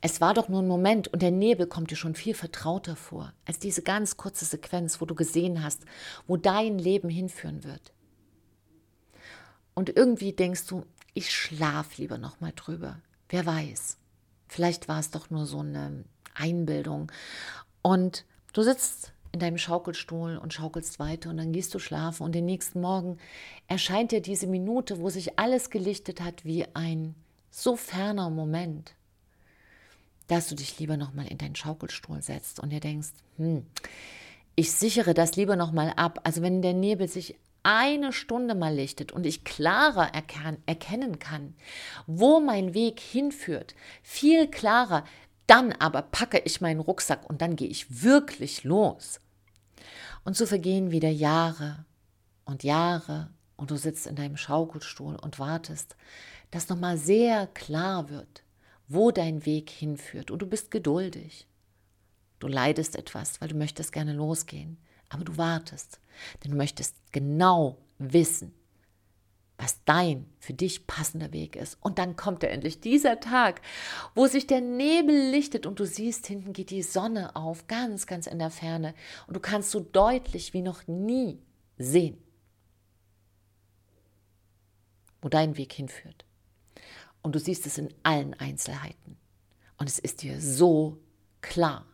es 0.00 0.20
war 0.20 0.32
doch 0.32 0.48
nur 0.48 0.62
ein 0.62 0.68
Moment 0.68 1.08
und 1.08 1.22
der 1.22 1.32
Nebel 1.32 1.66
kommt 1.66 1.90
dir 1.90 1.96
schon 1.96 2.14
viel 2.14 2.34
vertrauter 2.34 2.94
vor, 2.94 3.34
als 3.44 3.58
diese 3.58 3.82
ganz 3.82 4.16
kurze 4.16 4.44
Sequenz, 4.44 5.00
wo 5.00 5.06
du 5.06 5.16
gesehen 5.16 5.62
hast, 5.62 5.82
wo 6.28 6.36
dein 6.36 6.78
Leben 6.78 7.10
hinführen 7.10 7.64
wird. 7.64 7.92
Und 9.74 9.96
irgendwie 9.96 10.32
denkst 10.32 10.66
du, 10.66 10.84
ich 11.14 11.32
schlaf 11.32 11.96
lieber 11.96 12.18
noch 12.18 12.40
mal 12.40 12.52
drüber. 12.54 12.98
Wer 13.28 13.46
weiß. 13.46 13.96
Vielleicht 14.48 14.88
war 14.88 15.00
es 15.00 15.10
doch 15.10 15.30
nur 15.30 15.46
so 15.46 15.60
eine 15.60 16.04
Einbildung. 16.34 17.10
Und 17.82 18.24
du 18.52 18.62
sitzt 18.62 19.12
in 19.32 19.40
deinem 19.40 19.58
Schaukelstuhl 19.58 20.36
und 20.36 20.52
schaukelst 20.52 20.98
weiter 20.98 21.30
und 21.30 21.36
dann 21.36 21.52
gehst 21.52 21.72
du 21.74 21.78
schlafen 21.78 22.24
und 22.24 22.34
den 22.34 22.46
nächsten 22.46 22.80
Morgen 22.80 23.18
erscheint 23.68 24.10
dir 24.10 24.20
diese 24.20 24.48
Minute, 24.48 25.00
wo 25.00 25.08
sich 25.08 25.38
alles 25.38 25.70
gelichtet 25.70 26.20
hat 26.20 26.44
wie 26.44 26.66
ein 26.74 27.14
so 27.50 27.76
ferner 27.76 28.30
Moment, 28.30 28.94
dass 30.26 30.48
du 30.48 30.56
dich 30.56 30.78
lieber 30.78 30.96
nochmal 30.96 31.28
in 31.28 31.38
deinen 31.38 31.56
Schaukelstuhl 31.56 32.22
setzt 32.22 32.60
und 32.60 32.70
dir 32.70 32.80
denkst, 32.80 33.10
hm, 33.36 33.66
ich 34.56 34.72
sichere 34.72 35.14
das 35.14 35.36
lieber 35.36 35.56
nochmal 35.56 35.92
ab. 35.96 36.20
Also 36.24 36.42
wenn 36.42 36.60
der 36.60 36.74
Nebel 36.74 37.08
sich 37.08 37.36
eine 37.62 38.12
Stunde 38.12 38.54
mal 38.54 38.74
lichtet 38.74 39.12
und 39.12 39.26
ich 39.26 39.44
klarer 39.44 40.12
erkennen 40.14 41.18
kann, 41.18 41.54
wo 42.06 42.40
mein 42.40 42.74
Weg 42.74 43.00
hinführt, 43.00 43.74
viel 44.02 44.48
klarer, 44.48 45.04
dann 45.46 45.72
aber 45.72 46.02
packe 46.02 46.38
ich 46.38 46.60
meinen 46.60 46.80
Rucksack 46.80 47.28
und 47.28 47.42
dann 47.42 47.56
gehe 47.56 47.68
ich 47.68 48.02
wirklich 48.02 48.64
los. 48.64 49.20
Und 50.24 50.36
so 50.36 50.46
vergehen 50.46 50.90
wieder 50.90 51.08
Jahre 51.08 51.84
und 52.44 52.62
Jahre 52.62 53.30
und 53.56 53.70
du 53.70 53.76
sitzt 53.76 54.06
in 54.06 54.16
deinem 54.16 54.36
Schaukelstuhl 54.36 55.16
und 55.16 55.38
wartest, 55.38 55.96
dass 56.50 56.68
nochmal 56.68 56.98
sehr 56.98 57.46
klar 57.48 58.10
wird, 58.10 58.42
wo 58.88 59.10
dein 59.10 59.44
Weg 59.46 59.70
hinführt. 59.70 60.30
Und 60.30 60.40
du 60.40 60.46
bist 60.46 60.70
geduldig. 60.70 61.46
Du 62.38 62.48
leidest 62.48 62.96
etwas, 62.96 63.40
weil 63.40 63.48
du 63.48 63.56
möchtest 63.56 63.92
gerne 63.92 64.12
losgehen, 64.12 64.78
aber 65.10 65.24
du 65.24 65.36
wartest, 65.36 66.00
denn 66.42 66.52
du 66.52 66.56
möchtest 66.56 66.96
genau 67.12 67.76
wissen, 67.98 68.54
was 69.58 69.84
dein 69.84 70.24
für 70.38 70.54
dich 70.54 70.86
passender 70.86 71.32
Weg 71.32 71.54
ist. 71.54 71.76
Und 71.82 71.98
dann 71.98 72.16
kommt 72.16 72.42
er 72.42 72.50
endlich, 72.50 72.80
dieser 72.80 73.20
Tag, 73.20 73.60
wo 74.14 74.26
sich 74.26 74.46
der 74.46 74.62
Nebel 74.62 75.30
lichtet 75.30 75.66
und 75.66 75.78
du 75.78 75.84
siehst, 75.84 76.26
hinten 76.26 76.54
geht 76.54 76.70
die 76.70 76.82
Sonne 76.82 77.36
auf, 77.36 77.66
ganz, 77.66 78.06
ganz 78.06 78.26
in 78.26 78.38
der 78.38 78.50
Ferne. 78.50 78.94
Und 79.26 79.34
du 79.34 79.40
kannst 79.40 79.70
so 79.70 79.80
deutlich 79.80 80.54
wie 80.54 80.62
noch 80.62 80.86
nie 80.86 81.38
sehen, 81.76 82.16
wo 85.20 85.28
dein 85.28 85.58
Weg 85.58 85.74
hinführt. 85.74 86.24
Und 87.20 87.34
du 87.34 87.38
siehst 87.38 87.66
es 87.66 87.76
in 87.76 87.92
allen 88.02 88.32
Einzelheiten. 88.34 89.18
Und 89.76 89.88
es 89.88 89.98
ist 89.98 90.22
dir 90.22 90.40
so 90.40 90.98
klar. 91.42 91.84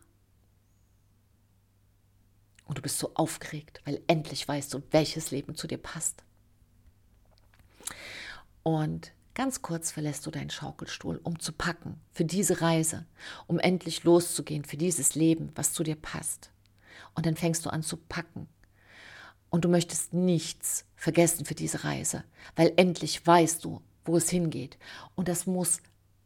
Und 2.67 2.77
du 2.77 2.81
bist 2.81 2.99
so 2.99 3.11
aufgeregt, 3.15 3.81
weil 3.85 4.01
endlich 4.07 4.47
weißt 4.47 4.73
du, 4.73 4.83
welches 4.91 5.31
Leben 5.31 5.55
zu 5.55 5.67
dir 5.67 5.77
passt. 5.77 6.23
Und 8.63 9.13
ganz 9.33 9.61
kurz 9.61 9.91
verlässt 9.91 10.25
du 10.25 10.31
deinen 10.31 10.49
Schaukelstuhl, 10.49 11.19
um 11.23 11.39
zu 11.39 11.53
packen 11.53 12.01
für 12.11 12.25
diese 12.25 12.61
Reise, 12.61 13.05
um 13.47 13.59
endlich 13.59 14.03
loszugehen 14.03 14.65
für 14.65 14.77
dieses 14.77 15.15
Leben, 15.15 15.51
was 15.55 15.71
zu 15.71 15.83
dir 15.83 15.95
passt. 15.95 16.51
Und 17.15 17.25
dann 17.25 17.37
fängst 17.37 17.65
du 17.65 17.69
an 17.69 17.83
zu 17.83 17.97
packen. 17.97 18.49
Und 19.49 19.63
du 19.63 19.69
möchtest 19.69 20.13
nichts 20.13 20.85
vergessen 20.97 21.45
für 21.45 21.55
diese 21.55 21.85
Reise, 21.85 22.25
weil 22.57 22.73
endlich 22.75 23.25
weißt 23.25 23.63
du, 23.63 23.81
wo 24.03 24.17
es 24.17 24.29
hingeht. 24.29 24.77
Und 25.15 25.29
das 25.29 25.47
muss 25.47 25.79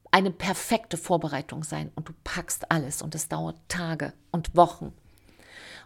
eine 0.10 0.31
perfekte 0.31 0.98
Vorbereitung 0.98 1.63
sein. 1.63 1.91
Und 1.95 2.10
du 2.10 2.13
packst 2.24 2.71
alles 2.71 3.01
und 3.01 3.13
es 3.15 3.27
dauert 3.27 3.57
Tage 3.67 4.13
und 4.31 4.55
Wochen. 4.55 4.93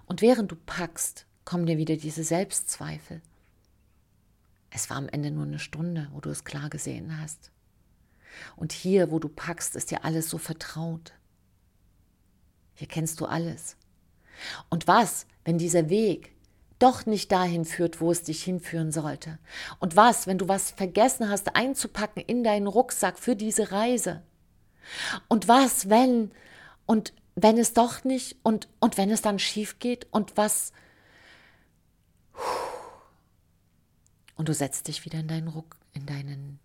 Und 0.06 0.22
während 0.22 0.52
du 0.52 0.56
packst, 0.56 1.26
kommen 1.46 1.66
dir 1.66 1.78
wieder 1.78 1.96
diese 1.96 2.24
Selbstzweifel. 2.24 3.22
Es 4.70 4.90
war 4.90 4.98
am 4.98 5.10
Ende 5.10 5.32
nur 5.32 5.46
eine 5.46 5.60
Stunde, 5.60 6.10
wo 6.12 6.20
du 6.20 6.30
es 6.30 6.44
klar 6.44 6.70
gesehen 6.70 7.20
hast. 7.22 7.52
Und 8.56 8.74
hier, 8.74 9.12
wo 9.12 9.20
du 9.20 9.30
packst, 9.30 9.76
ist 9.76 9.92
dir 9.92 10.04
alles 10.04 10.30
so 10.30 10.38
vertraut. 10.38 11.14
Hier 12.74 12.88
kennst 12.88 13.22
du 13.22 13.26
alles. 13.26 13.78
Und 14.70 14.88
was, 14.88 15.28
wenn 15.46 15.58
dieser 15.58 15.90
Weg 15.90 16.36
doch 16.78 17.06
nicht 17.06 17.32
dahin 17.32 17.64
führt, 17.64 18.02
wo 18.02 18.12
es 18.12 18.24
dich 18.24 18.44
hinführen 18.44 18.92
sollte? 18.92 19.40
Und 19.80 19.96
was, 19.96 20.28
wenn 20.28 20.38
du 20.38 20.50
was 20.50 20.72
vergessen 20.72 21.30
hast 21.30 21.56
einzupacken 21.56 22.22
in 22.22 22.44
deinen 22.44 22.68
Rucksack 22.68 23.18
für 23.18 23.36
diese 23.36 23.72
Reise? 23.72 24.24
Und 25.30 25.48
was, 25.48 25.90
wenn 25.90 26.32
und 26.86 27.14
wenn 27.36 27.58
es 27.58 27.74
doch 27.74 28.04
nicht 28.04 28.38
und 28.44 28.70
und 28.80 28.98
wenn 28.98 29.12
es 29.12 29.22
dann 29.22 29.40
schief 29.40 29.80
geht 29.80 30.08
und 30.12 30.38
was 30.38 30.72
und 34.36 34.50
du 34.50 34.54
setzt 34.54 34.88
dich 34.88 35.06
wieder 35.06 35.20
in 35.20 35.28
deinen 35.28 35.48
Ruck, 35.48 35.78
in 35.94 36.06
deinen 36.06 36.60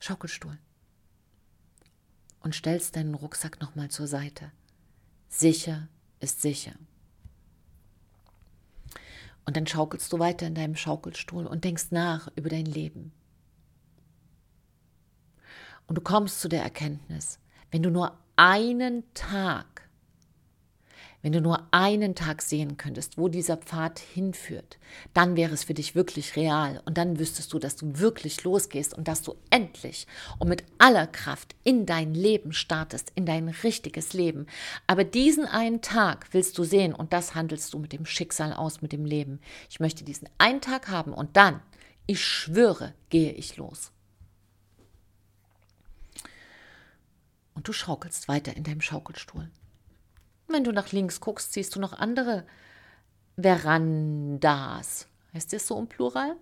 Schaukelstuhl 0.00 0.58
und 2.40 2.54
stellst 2.54 2.96
deinen 2.96 3.14
Rucksack 3.14 3.60
nochmal 3.60 3.90
zur 3.90 4.06
Seite. 4.06 4.52
Sicher 5.28 5.88
ist 6.20 6.42
sicher. 6.42 6.72
Und 9.44 9.56
dann 9.56 9.66
schaukelst 9.66 10.12
du 10.12 10.18
weiter 10.18 10.46
in 10.46 10.54
deinem 10.54 10.76
Schaukelstuhl 10.76 11.46
und 11.46 11.64
denkst 11.64 11.86
nach 11.90 12.28
über 12.36 12.48
dein 12.48 12.66
Leben. 12.66 13.12
Und 15.86 15.96
du 15.96 16.00
kommst 16.00 16.40
zu 16.40 16.48
der 16.48 16.62
Erkenntnis, 16.62 17.38
wenn 17.70 17.82
du 17.82 17.90
nur 17.90 18.18
einen 18.36 19.04
Tag 19.14 19.72
wenn 21.22 21.32
du 21.32 21.40
nur 21.40 21.68
einen 21.70 22.16
Tag 22.16 22.42
sehen 22.42 22.76
könntest, 22.76 23.16
wo 23.16 23.28
dieser 23.28 23.56
Pfad 23.56 24.00
hinführt, 24.00 24.78
dann 25.14 25.36
wäre 25.36 25.54
es 25.54 25.64
für 25.64 25.74
dich 25.74 25.94
wirklich 25.94 26.34
real 26.34 26.82
und 26.84 26.98
dann 26.98 27.18
wüsstest 27.18 27.52
du, 27.52 27.60
dass 27.60 27.76
du 27.76 27.98
wirklich 27.98 28.42
losgehst 28.42 28.92
und 28.92 29.06
dass 29.06 29.22
du 29.22 29.36
endlich 29.50 30.08
und 30.40 30.48
mit 30.48 30.64
aller 30.78 31.06
Kraft 31.06 31.54
in 31.62 31.86
dein 31.86 32.12
Leben 32.14 32.52
startest, 32.52 33.12
in 33.14 33.24
dein 33.24 33.48
richtiges 33.48 34.12
Leben. 34.12 34.46
Aber 34.88 35.04
diesen 35.04 35.46
einen 35.46 35.80
Tag 35.80 36.26
willst 36.32 36.58
du 36.58 36.64
sehen 36.64 36.92
und 36.92 37.12
das 37.12 37.36
handelst 37.36 37.72
du 37.72 37.78
mit 37.78 37.92
dem 37.92 38.04
Schicksal 38.04 38.52
aus, 38.52 38.82
mit 38.82 38.92
dem 38.92 39.04
Leben. 39.04 39.40
Ich 39.70 39.78
möchte 39.78 40.04
diesen 40.04 40.28
einen 40.38 40.60
Tag 40.60 40.88
haben 40.88 41.12
und 41.12 41.36
dann, 41.36 41.60
ich 42.06 42.24
schwöre, 42.24 42.94
gehe 43.10 43.32
ich 43.32 43.56
los. 43.56 43.92
Und 47.54 47.68
du 47.68 47.72
schaukelst 47.72 48.28
weiter 48.28 48.56
in 48.56 48.64
deinem 48.64 48.80
Schaukelstuhl. 48.80 49.50
Wenn 50.48 50.64
du 50.64 50.72
nach 50.72 50.92
links 50.92 51.20
guckst, 51.20 51.52
siehst 51.52 51.74
du 51.74 51.80
noch 51.80 51.92
andere 51.92 52.46
Verandas. 53.36 55.08
Heißt 55.32 55.52
das 55.52 55.66
so 55.66 55.78
im 55.78 55.88
Plural? 55.88 56.36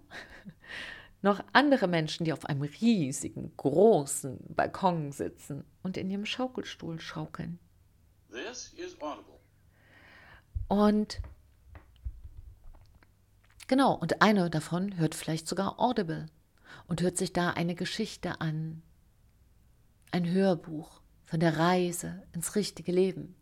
noch 1.22 1.42
andere 1.52 1.86
Menschen, 1.86 2.24
die 2.24 2.32
auf 2.32 2.46
einem 2.46 2.62
riesigen, 2.62 3.52
großen 3.56 4.38
Balkon 4.48 5.12
sitzen 5.12 5.64
und 5.82 5.96
in 5.96 6.10
ihrem 6.10 6.26
Schaukelstuhl 6.26 7.00
schaukeln. 7.00 7.58
Und 10.68 11.20
genau, 13.66 13.94
und 13.94 14.22
einer 14.22 14.50
davon 14.50 14.96
hört 14.96 15.14
vielleicht 15.14 15.48
sogar 15.48 15.78
Audible 15.78 16.26
und 16.86 17.02
hört 17.02 17.18
sich 17.18 17.32
da 17.32 17.50
eine 17.50 17.74
Geschichte 17.74 18.40
an, 18.40 18.82
ein 20.12 20.28
Hörbuch 20.28 20.99
von 21.30 21.38
der 21.38 21.56
Reise 21.58 22.24
ins 22.32 22.56
richtige 22.56 22.90
Leben. 22.90 23.36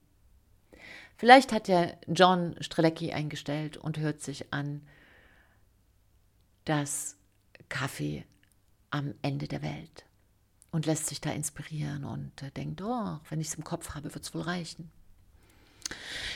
Vielleicht 1.16 1.52
hat 1.52 1.68
ja 1.68 1.86
John 2.06 2.54
Strelecki 2.60 3.12
eingestellt 3.12 3.78
und 3.78 3.98
hört 3.98 4.20
sich 4.20 4.52
an 4.52 4.86
das 6.66 7.16
Kaffee 7.70 8.26
am 8.90 9.14
Ende 9.22 9.48
der 9.48 9.62
Welt 9.62 10.04
und 10.70 10.84
lässt 10.84 11.06
sich 11.06 11.22
da 11.22 11.30
inspirieren 11.30 12.04
und 12.04 12.42
äh, 12.42 12.50
denkt, 12.50 12.82
oh, 12.82 13.18
wenn 13.30 13.40
ich 13.40 13.48
es 13.48 13.54
im 13.54 13.64
Kopf 13.64 13.94
habe, 13.94 14.12
wird 14.14 14.22
es 14.22 14.34
wohl 14.34 14.42
reichen. 14.42 14.90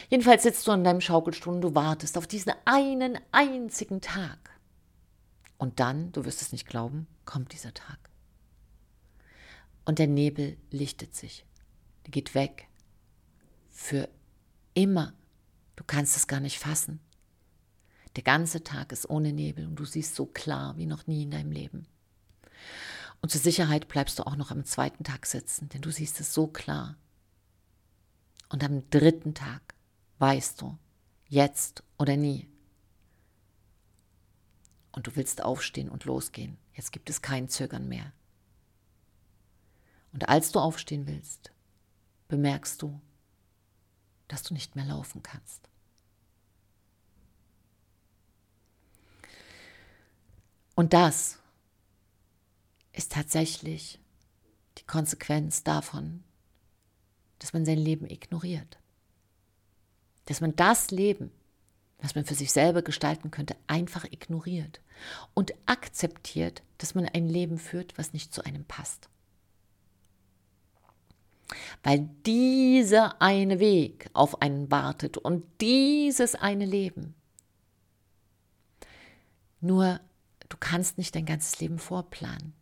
Jedenfalls 0.08 0.44
sitzt 0.44 0.66
du 0.66 0.72
in 0.72 0.84
deinem 0.84 1.02
Schaukelstuhl 1.02 1.54
und 1.54 1.60
du 1.60 1.74
wartest 1.74 2.16
auf 2.16 2.26
diesen 2.26 2.54
einen 2.64 3.18
einzigen 3.30 4.00
Tag. 4.00 4.38
Und 5.58 5.80
dann, 5.80 6.12
du 6.12 6.24
wirst 6.24 6.40
es 6.40 6.50
nicht 6.50 6.66
glauben, 6.66 7.06
kommt 7.26 7.52
dieser 7.52 7.74
Tag. 7.74 7.98
Und 9.84 9.98
der 9.98 10.06
Nebel 10.06 10.56
lichtet 10.70 11.14
sich. 11.14 11.44
Der 12.04 12.10
geht 12.10 12.34
weg. 12.34 12.68
Für 13.70 14.08
Immer. 14.74 15.14
Du 15.76 15.84
kannst 15.84 16.16
es 16.16 16.26
gar 16.26 16.40
nicht 16.40 16.58
fassen. 16.58 17.00
Der 18.16 18.22
ganze 18.22 18.62
Tag 18.62 18.92
ist 18.92 19.08
ohne 19.08 19.32
Nebel 19.32 19.66
und 19.66 19.76
du 19.76 19.84
siehst 19.84 20.14
so 20.14 20.26
klar 20.26 20.76
wie 20.76 20.86
noch 20.86 21.06
nie 21.06 21.22
in 21.22 21.30
deinem 21.30 21.50
Leben. 21.50 21.86
Und 23.20 23.30
zur 23.30 23.40
Sicherheit 23.40 23.88
bleibst 23.88 24.18
du 24.18 24.26
auch 24.26 24.36
noch 24.36 24.50
am 24.50 24.64
zweiten 24.64 25.04
Tag 25.04 25.26
sitzen, 25.26 25.68
denn 25.70 25.80
du 25.80 25.90
siehst 25.90 26.20
es 26.20 26.34
so 26.34 26.46
klar. 26.46 26.96
Und 28.48 28.64
am 28.64 28.88
dritten 28.90 29.34
Tag 29.34 29.74
weißt 30.18 30.60
du, 30.60 30.76
jetzt 31.28 31.82
oder 31.98 32.16
nie. 32.16 32.48
Und 34.92 35.06
du 35.06 35.16
willst 35.16 35.42
aufstehen 35.42 35.88
und 35.88 36.04
losgehen. 36.04 36.58
Jetzt 36.74 36.92
gibt 36.92 37.08
es 37.08 37.22
kein 37.22 37.48
Zögern 37.48 37.88
mehr. 37.88 38.12
Und 40.12 40.28
als 40.28 40.52
du 40.52 40.60
aufstehen 40.60 41.06
willst, 41.06 41.50
bemerkst 42.28 42.80
du, 42.82 43.00
dass 44.28 44.42
du 44.42 44.54
nicht 44.54 44.76
mehr 44.76 44.84
laufen 44.84 45.22
kannst. 45.22 45.68
Und 50.74 50.92
das 50.92 51.38
ist 52.92 53.12
tatsächlich 53.12 54.00
die 54.78 54.84
Konsequenz 54.84 55.62
davon, 55.62 56.24
dass 57.38 57.52
man 57.52 57.64
sein 57.64 57.78
Leben 57.78 58.06
ignoriert. 58.08 58.78
Dass 60.26 60.40
man 60.40 60.56
das 60.56 60.90
Leben, 60.90 61.30
was 61.98 62.14
man 62.14 62.24
für 62.24 62.34
sich 62.34 62.52
selber 62.52 62.82
gestalten 62.82 63.30
könnte, 63.30 63.56
einfach 63.66 64.04
ignoriert 64.04 64.80
und 65.34 65.52
akzeptiert, 65.66 66.62
dass 66.78 66.94
man 66.94 67.06
ein 67.06 67.28
Leben 67.28 67.58
führt, 67.58 67.98
was 67.98 68.12
nicht 68.12 68.32
zu 68.32 68.44
einem 68.44 68.64
passt. 68.64 69.08
Weil 71.82 72.08
dieser 72.26 73.20
eine 73.20 73.60
Weg 73.60 74.08
auf 74.12 74.42
einen 74.42 74.70
wartet 74.70 75.18
und 75.18 75.44
dieses 75.60 76.34
eine 76.34 76.66
Leben. 76.66 77.14
Nur 79.60 80.00
du 80.48 80.56
kannst 80.58 80.98
nicht 80.98 81.14
dein 81.14 81.26
ganzes 81.26 81.60
Leben 81.60 81.78
vorplanen. 81.78 82.52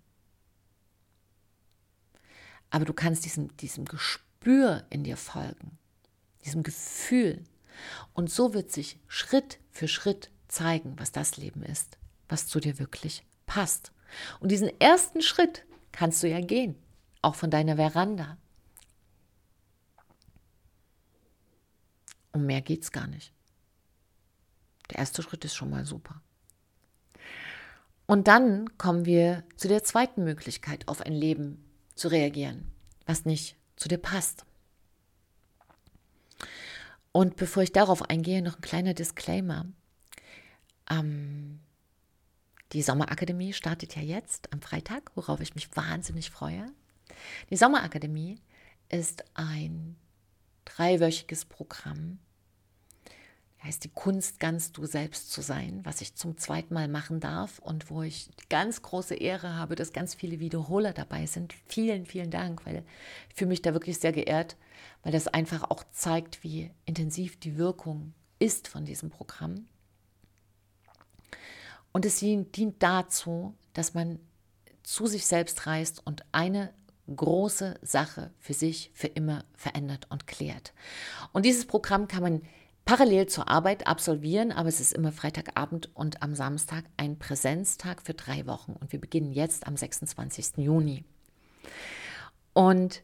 Aber 2.70 2.84
du 2.84 2.92
kannst 2.92 3.24
diesem, 3.24 3.56
diesem 3.56 3.84
Gespür 3.84 4.84
in 4.90 5.02
dir 5.02 5.16
folgen, 5.16 5.78
diesem 6.44 6.62
Gefühl. 6.62 7.44
Und 8.12 8.30
so 8.30 8.54
wird 8.54 8.70
sich 8.70 8.98
Schritt 9.08 9.58
für 9.70 9.88
Schritt 9.88 10.30
zeigen, 10.46 10.94
was 10.98 11.12
das 11.12 11.36
Leben 11.36 11.62
ist, 11.62 11.98
was 12.28 12.46
zu 12.46 12.60
dir 12.60 12.78
wirklich 12.78 13.24
passt. 13.46 13.92
Und 14.40 14.50
diesen 14.50 14.68
ersten 14.80 15.22
Schritt 15.22 15.64
kannst 15.92 16.22
du 16.22 16.28
ja 16.28 16.40
gehen, 16.40 16.76
auch 17.22 17.34
von 17.34 17.50
deiner 17.50 17.76
Veranda. 17.76 18.36
Um 22.32 22.46
mehr 22.46 22.60
geht 22.60 22.82
es 22.82 22.92
gar 22.92 23.06
nicht. 23.06 23.32
Der 24.90 24.98
erste 24.98 25.22
Schritt 25.22 25.44
ist 25.44 25.54
schon 25.54 25.70
mal 25.70 25.84
super. 25.84 26.20
Und 28.06 28.26
dann 28.26 28.76
kommen 28.76 29.04
wir 29.04 29.44
zu 29.56 29.68
der 29.68 29.84
zweiten 29.84 30.24
Möglichkeit, 30.24 30.88
auf 30.88 31.00
ein 31.00 31.12
Leben 31.12 31.64
zu 31.94 32.08
reagieren, 32.08 32.72
was 33.06 33.24
nicht 33.24 33.56
zu 33.76 33.88
dir 33.88 33.98
passt. 33.98 34.44
Und 37.12 37.36
bevor 37.36 37.62
ich 37.62 37.72
darauf 37.72 38.02
eingehe, 38.08 38.42
noch 38.42 38.56
ein 38.56 38.62
kleiner 38.62 38.94
Disclaimer. 38.94 39.66
Ähm, 40.88 41.60
die 42.72 42.82
Sommerakademie 42.82 43.52
startet 43.52 43.96
ja 43.96 44.02
jetzt 44.02 44.52
am 44.52 44.60
Freitag, 44.60 45.10
worauf 45.16 45.40
ich 45.40 45.54
mich 45.54 45.74
wahnsinnig 45.76 46.30
freue. 46.30 46.66
Die 47.50 47.56
Sommerakademie 47.56 48.40
ist 48.88 49.24
ein 49.34 49.96
dreiwöchiges 50.76 51.44
Programm. 51.44 52.18
Heißt 53.62 53.84
die 53.84 53.90
Kunst, 53.90 54.40
ganz 54.40 54.72
du 54.72 54.86
selbst 54.86 55.30
zu 55.30 55.42
sein, 55.42 55.80
was 55.84 56.00
ich 56.00 56.14
zum 56.14 56.38
zweiten 56.38 56.72
Mal 56.72 56.88
machen 56.88 57.20
darf 57.20 57.58
und 57.58 57.90
wo 57.90 58.02
ich 58.02 58.30
die 58.40 58.48
ganz 58.48 58.80
große 58.80 59.14
Ehre 59.14 59.54
habe, 59.54 59.74
dass 59.74 59.92
ganz 59.92 60.14
viele 60.14 60.40
Wiederholer 60.40 60.94
dabei 60.94 61.26
sind. 61.26 61.52
Vielen, 61.66 62.06
vielen 62.06 62.30
Dank, 62.30 62.64
weil 62.64 62.84
ich 63.28 63.34
fühle 63.34 63.50
mich 63.50 63.60
da 63.60 63.74
wirklich 63.74 63.98
sehr 63.98 64.12
geehrt, 64.12 64.56
weil 65.02 65.12
das 65.12 65.28
einfach 65.28 65.64
auch 65.70 65.84
zeigt, 65.92 66.42
wie 66.42 66.70
intensiv 66.86 67.38
die 67.38 67.58
Wirkung 67.58 68.14
ist 68.38 68.66
von 68.66 68.86
diesem 68.86 69.10
Programm. 69.10 69.66
Und 71.92 72.06
es 72.06 72.20
dient 72.20 72.82
dazu, 72.82 73.54
dass 73.74 73.92
man 73.92 74.20
zu 74.82 75.06
sich 75.06 75.26
selbst 75.26 75.66
reist 75.66 76.04
und 76.06 76.24
eine 76.32 76.72
große 77.16 77.78
Sache 77.82 78.30
für 78.38 78.54
sich 78.54 78.90
für 78.94 79.08
immer 79.08 79.44
verändert 79.54 80.06
und 80.10 80.26
klärt. 80.26 80.72
Und 81.32 81.44
dieses 81.44 81.66
Programm 81.66 82.08
kann 82.08 82.22
man 82.22 82.42
parallel 82.84 83.26
zur 83.26 83.48
Arbeit 83.48 83.86
absolvieren, 83.86 84.52
aber 84.52 84.68
es 84.68 84.80
ist 84.80 84.92
immer 84.92 85.12
Freitagabend 85.12 85.90
und 85.94 86.22
am 86.22 86.34
Samstag 86.34 86.84
ein 86.96 87.18
Präsenztag 87.18 88.02
für 88.02 88.14
drei 88.14 88.46
Wochen. 88.46 88.72
Und 88.72 88.92
wir 88.92 89.00
beginnen 89.00 89.32
jetzt 89.32 89.66
am 89.66 89.76
26. 89.76 90.58
Juni. 90.58 91.04
Und 92.52 93.02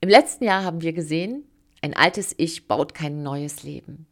im 0.00 0.08
letzten 0.08 0.44
Jahr 0.44 0.64
haben 0.64 0.82
wir 0.82 0.92
gesehen, 0.92 1.44
ein 1.80 1.94
altes 1.94 2.34
Ich 2.36 2.68
baut 2.68 2.94
kein 2.94 3.22
neues 3.22 3.62
Leben. 3.62 4.06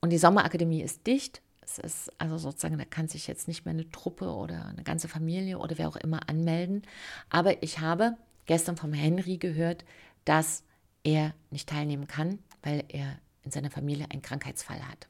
Und 0.00 0.10
die 0.10 0.18
Sommerakademie 0.18 0.82
ist 0.82 1.06
dicht. 1.06 1.42
Es 1.68 1.78
ist 1.78 2.12
also 2.18 2.38
sozusagen, 2.38 2.78
da 2.78 2.84
kann 2.84 3.08
sich 3.08 3.26
jetzt 3.26 3.48
nicht 3.48 3.64
mehr 3.64 3.74
eine 3.74 3.90
Truppe 3.90 4.32
oder 4.32 4.66
eine 4.66 4.82
ganze 4.82 5.08
Familie 5.08 5.58
oder 5.58 5.76
wer 5.76 5.88
auch 5.88 5.96
immer 5.96 6.28
anmelden. 6.28 6.82
Aber 7.28 7.62
ich 7.62 7.80
habe 7.80 8.16
gestern 8.46 8.76
vom 8.76 8.92
Henry 8.92 9.36
gehört, 9.36 9.84
dass 10.24 10.64
er 11.04 11.34
nicht 11.50 11.68
teilnehmen 11.68 12.06
kann, 12.06 12.38
weil 12.62 12.84
er 12.88 13.18
in 13.44 13.50
seiner 13.50 13.70
Familie 13.70 14.10
einen 14.10 14.22
Krankheitsfall 14.22 14.80
hat. 14.88 15.08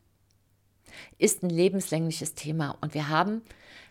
ist 1.19 1.43
ein 1.43 1.51
lebenslängliches 1.51 2.35
Thema. 2.35 2.77
Und 2.81 2.95
wir 2.95 3.09
haben 3.09 3.43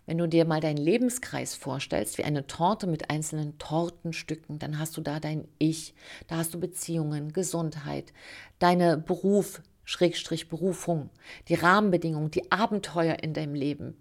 wenn 0.05 0.17
du 0.17 0.27
dir 0.27 0.45
mal 0.45 0.61
deinen 0.61 0.77
Lebenskreis 0.77 1.55
vorstellst, 1.55 2.17
wie 2.17 2.23
eine 2.23 2.45
Torte 2.47 2.87
mit 2.87 3.09
einzelnen 3.09 3.57
Tortenstücken, 3.57 4.59
dann 4.59 4.77
hast 4.77 4.95
du 4.97 5.01
da 5.01 5.19
dein 5.19 5.47
Ich, 5.57 5.95
da 6.27 6.37
hast 6.37 6.53
du 6.53 6.59
Beziehungen, 6.59 7.33
Gesundheit, 7.33 8.13
deine 8.59 8.97
Beruf, 8.97 9.61
Schrägstrich 9.83 10.47
Berufung, 10.47 11.09
die 11.47 11.55
Rahmenbedingungen, 11.55 12.31
die 12.31 12.51
Abenteuer 12.51 13.17
in 13.21 13.33
deinem 13.33 13.55
Leben. 13.55 13.97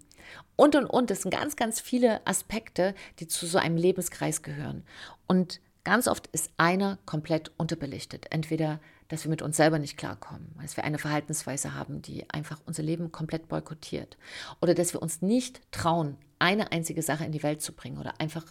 Und, 0.55 0.75
und, 0.75 0.85
und, 0.85 1.09
das 1.09 1.21
sind 1.21 1.31
ganz, 1.31 1.55
ganz 1.55 1.79
viele 1.79 2.25
Aspekte, 2.25 2.95
die 3.19 3.27
zu 3.27 3.45
so 3.45 3.57
einem 3.57 3.77
Lebenskreis 3.77 4.41
gehören. 4.41 4.83
Und 5.27 5.59
Ganz 5.85 6.07
oft 6.07 6.25
ist 6.27 6.49
einer 6.57 6.97
komplett 7.05 7.51
unterbelichtet. 7.57 8.25
Entweder, 8.31 8.79
dass 9.07 9.23
wir 9.23 9.29
mit 9.29 9.41
uns 9.41 9.57
selber 9.57 9.79
nicht 9.79 9.97
klarkommen, 9.97 10.55
dass 10.61 10.77
wir 10.77 10.83
eine 10.83 10.97
Verhaltensweise 10.97 11.73
haben, 11.73 12.01
die 12.01 12.29
einfach 12.29 12.59
unser 12.65 12.83
Leben 12.83 13.11
komplett 13.11 13.47
boykottiert. 13.47 14.17
Oder 14.61 14.73
dass 14.73 14.93
wir 14.93 15.01
uns 15.01 15.21
nicht 15.21 15.61
trauen, 15.71 16.17
eine 16.39 16.71
einzige 16.71 17.01
Sache 17.01 17.25
in 17.25 17.31
die 17.31 17.43
Welt 17.43 17.61
zu 17.61 17.73
bringen 17.73 17.97
oder 17.97 18.19
einfach 18.19 18.45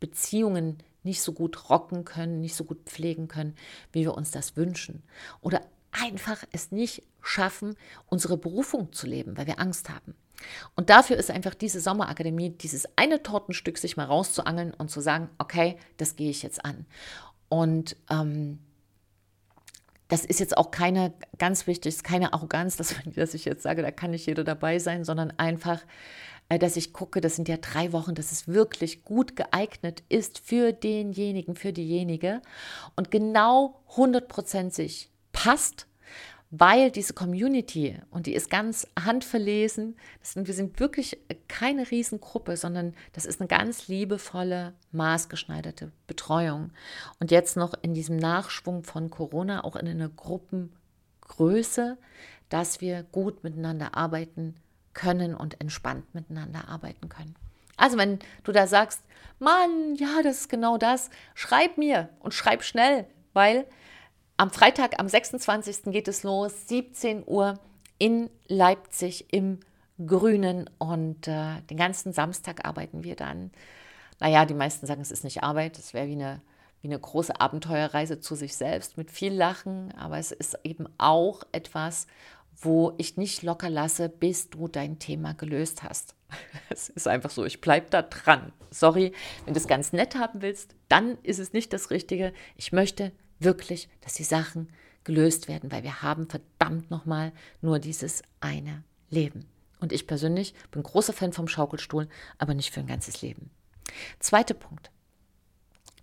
Beziehungen 0.00 0.78
nicht 1.02 1.22
so 1.22 1.32
gut 1.32 1.70
rocken 1.70 2.04
können, 2.04 2.40
nicht 2.40 2.54
so 2.54 2.64
gut 2.64 2.84
pflegen 2.86 3.28
können, 3.28 3.54
wie 3.92 4.02
wir 4.02 4.14
uns 4.14 4.30
das 4.30 4.56
wünschen. 4.56 5.02
Oder 5.40 5.62
einfach 5.92 6.44
es 6.52 6.72
nicht 6.72 7.02
schaffen, 7.20 7.76
unsere 8.06 8.36
Berufung 8.36 8.92
zu 8.92 9.06
leben, 9.06 9.36
weil 9.36 9.46
wir 9.46 9.60
Angst 9.60 9.90
haben. 9.90 10.14
Und 10.74 10.90
dafür 10.90 11.16
ist 11.16 11.30
einfach 11.30 11.54
diese 11.54 11.80
Sommerakademie, 11.80 12.50
dieses 12.50 12.86
eine 12.96 13.22
Tortenstück 13.22 13.78
sich 13.78 13.96
mal 13.96 14.06
rauszuangeln 14.06 14.74
und 14.74 14.90
zu 14.90 15.00
sagen, 15.00 15.28
okay, 15.38 15.76
das 15.98 16.16
gehe 16.16 16.30
ich 16.30 16.42
jetzt 16.42 16.64
an. 16.64 16.86
Und 17.48 17.96
ähm, 18.10 18.58
das 20.12 20.26
ist 20.26 20.40
jetzt 20.40 20.58
auch 20.58 20.70
keine, 20.70 21.14
ganz 21.38 21.66
wichtig, 21.66 22.02
keine 22.02 22.34
Arroganz, 22.34 22.76
dass, 22.76 22.94
dass 23.16 23.32
ich 23.32 23.46
jetzt 23.46 23.62
sage, 23.62 23.80
da 23.80 23.90
kann 23.90 24.10
nicht 24.10 24.26
jeder 24.26 24.44
dabei 24.44 24.78
sein, 24.78 25.04
sondern 25.04 25.32
einfach, 25.38 25.80
äh, 26.50 26.58
dass 26.58 26.76
ich 26.76 26.92
gucke, 26.92 27.22
das 27.22 27.34
sind 27.34 27.48
ja 27.48 27.56
drei 27.56 27.94
Wochen, 27.94 28.14
dass 28.14 28.30
es 28.30 28.46
wirklich 28.46 29.04
gut 29.04 29.36
geeignet 29.36 30.02
ist 30.10 30.38
für 30.38 30.74
denjenigen, 30.74 31.56
für 31.56 31.72
diejenige. 31.72 32.42
Und 32.94 33.10
genau 33.10 33.80
100% 33.96 34.70
sich 34.72 35.08
passt 35.32 35.86
weil 36.54 36.90
diese 36.90 37.14
Community, 37.14 37.98
und 38.10 38.26
die 38.26 38.34
ist 38.34 38.50
ganz 38.50 38.86
handverlesen, 39.02 39.96
sind, 40.20 40.46
wir 40.46 40.54
sind 40.54 40.78
wirklich 40.78 41.16
keine 41.48 41.90
Riesengruppe, 41.90 42.58
sondern 42.58 42.92
das 43.14 43.24
ist 43.24 43.40
eine 43.40 43.48
ganz 43.48 43.88
liebevolle, 43.88 44.74
maßgeschneiderte 44.92 45.92
Betreuung. 46.06 46.70
Und 47.18 47.30
jetzt 47.30 47.56
noch 47.56 47.72
in 47.80 47.94
diesem 47.94 48.16
Nachschwung 48.18 48.84
von 48.84 49.08
Corona 49.08 49.64
auch 49.64 49.76
in 49.76 49.88
einer 49.88 50.10
Gruppengröße, 50.10 51.96
dass 52.50 52.82
wir 52.82 53.02
gut 53.02 53.42
miteinander 53.42 53.96
arbeiten 53.96 54.54
können 54.92 55.34
und 55.34 55.58
entspannt 55.58 56.14
miteinander 56.14 56.68
arbeiten 56.68 57.08
können. 57.08 57.34
Also 57.78 57.96
wenn 57.96 58.18
du 58.44 58.52
da 58.52 58.66
sagst, 58.66 59.00
Mann, 59.38 59.94
ja, 59.94 60.20
das 60.22 60.42
ist 60.42 60.48
genau 60.50 60.76
das, 60.76 61.08
schreib 61.34 61.78
mir 61.78 62.10
und 62.20 62.34
schreib 62.34 62.62
schnell, 62.62 63.06
weil 63.32 63.64
am 64.36 64.50
Freitag, 64.50 64.98
am 64.98 65.08
26. 65.08 65.84
geht 65.92 66.08
es 66.08 66.22
los, 66.22 66.68
17 66.68 67.24
Uhr 67.26 67.58
in 67.98 68.30
Leipzig 68.48 69.32
im 69.32 69.60
Grünen 70.04 70.68
und 70.78 71.28
äh, 71.28 71.60
den 71.70 71.76
ganzen 71.76 72.12
Samstag 72.12 72.64
arbeiten 72.64 73.04
wir 73.04 73.16
dann. 73.16 73.50
Naja, 74.18 74.44
die 74.44 74.54
meisten 74.54 74.86
sagen, 74.86 75.00
es 75.00 75.12
ist 75.12 75.24
nicht 75.24 75.42
Arbeit, 75.42 75.78
es 75.78 75.94
wäre 75.94 76.08
wie 76.08 76.12
eine, 76.12 76.40
wie 76.80 76.88
eine 76.88 76.98
große 76.98 77.40
Abenteuerreise 77.40 78.20
zu 78.20 78.34
sich 78.34 78.56
selbst 78.56 78.96
mit 78.96 79.10
viel 79.10 79.32
Lachen, 79.32 79.92
aber 79.96 80.18
es 80.18 80.32
ist 80.32 80.58
eben 80.64 80.88
auch 80.98 81.42
etwas, 81.52 82.06
wo 82.56 82.94
ich 82.98 83.16
nicht 83.16 83.42
locker 83.42 83.70
lasse, 83.70 84.08
bis 84.08 84.50
du 84.50 84.68
dein 84.68 84.98
Thema 84.98 85.34
gelöst 85.34 85.82
hast. 85.82 86.14
Es 86.70 86.88
ist 86.88 87.06
einfach 87.06 87.30
so, 87.30 87.44
ich 87.44 87.60
bleibe 87.60 87.88
da 87.90 88.02
dran. 88.02 88.52
Sorry, 88.70 89.12
wenn 89.44 89.54
du 89.54 89.60
es 89.60 89.66
ganz 89.66 89.92
nett 89.92 90.14
haben 90.14 90.40
willst, 90.40 90.74
dann 90.88 91.18
ist 91.22 91.38
es 91.38 91.52
nicht 91.52 91.72
das 91.72 91.90
Richtige. 91.90 92.32
Ich 92.56 92.72
möchte 92.72 93.12
wirklich, 93.44 93.88
dass 94.00 94.14
die 94.14 94.24
Sachen 94.24 94.68
gelöst 95.04 95.48
werden, 95.48 95.72
weil 95.72 95.82
wir 95.82 96.02
haben 96.02 96.28
verdammt 96.28 96.90
nochmal 96.90 97.32
nur 97.60 97.78
dieses 97.78 98.22
eine 98.40 98.84
Leben. 99.10 99.46
Und 99.80 99.92
ich 99.92 100.06
persönlich 100.06 100.54
bin 100.70 100.82
großer 100.82 101.12
Fan 101.12 101.32
vom 101.32 101.48
Schaukelstuhl, 101.48 102.08
aber 102.38 102.54
nicht 102.54 102.72
für 102.72 102.80
ein 102.80 102.86
ganzes 102.86 103.20
Leben. 103.20 103.50
Zweiter 104.20 104.54
Punkt. 104.54 104.90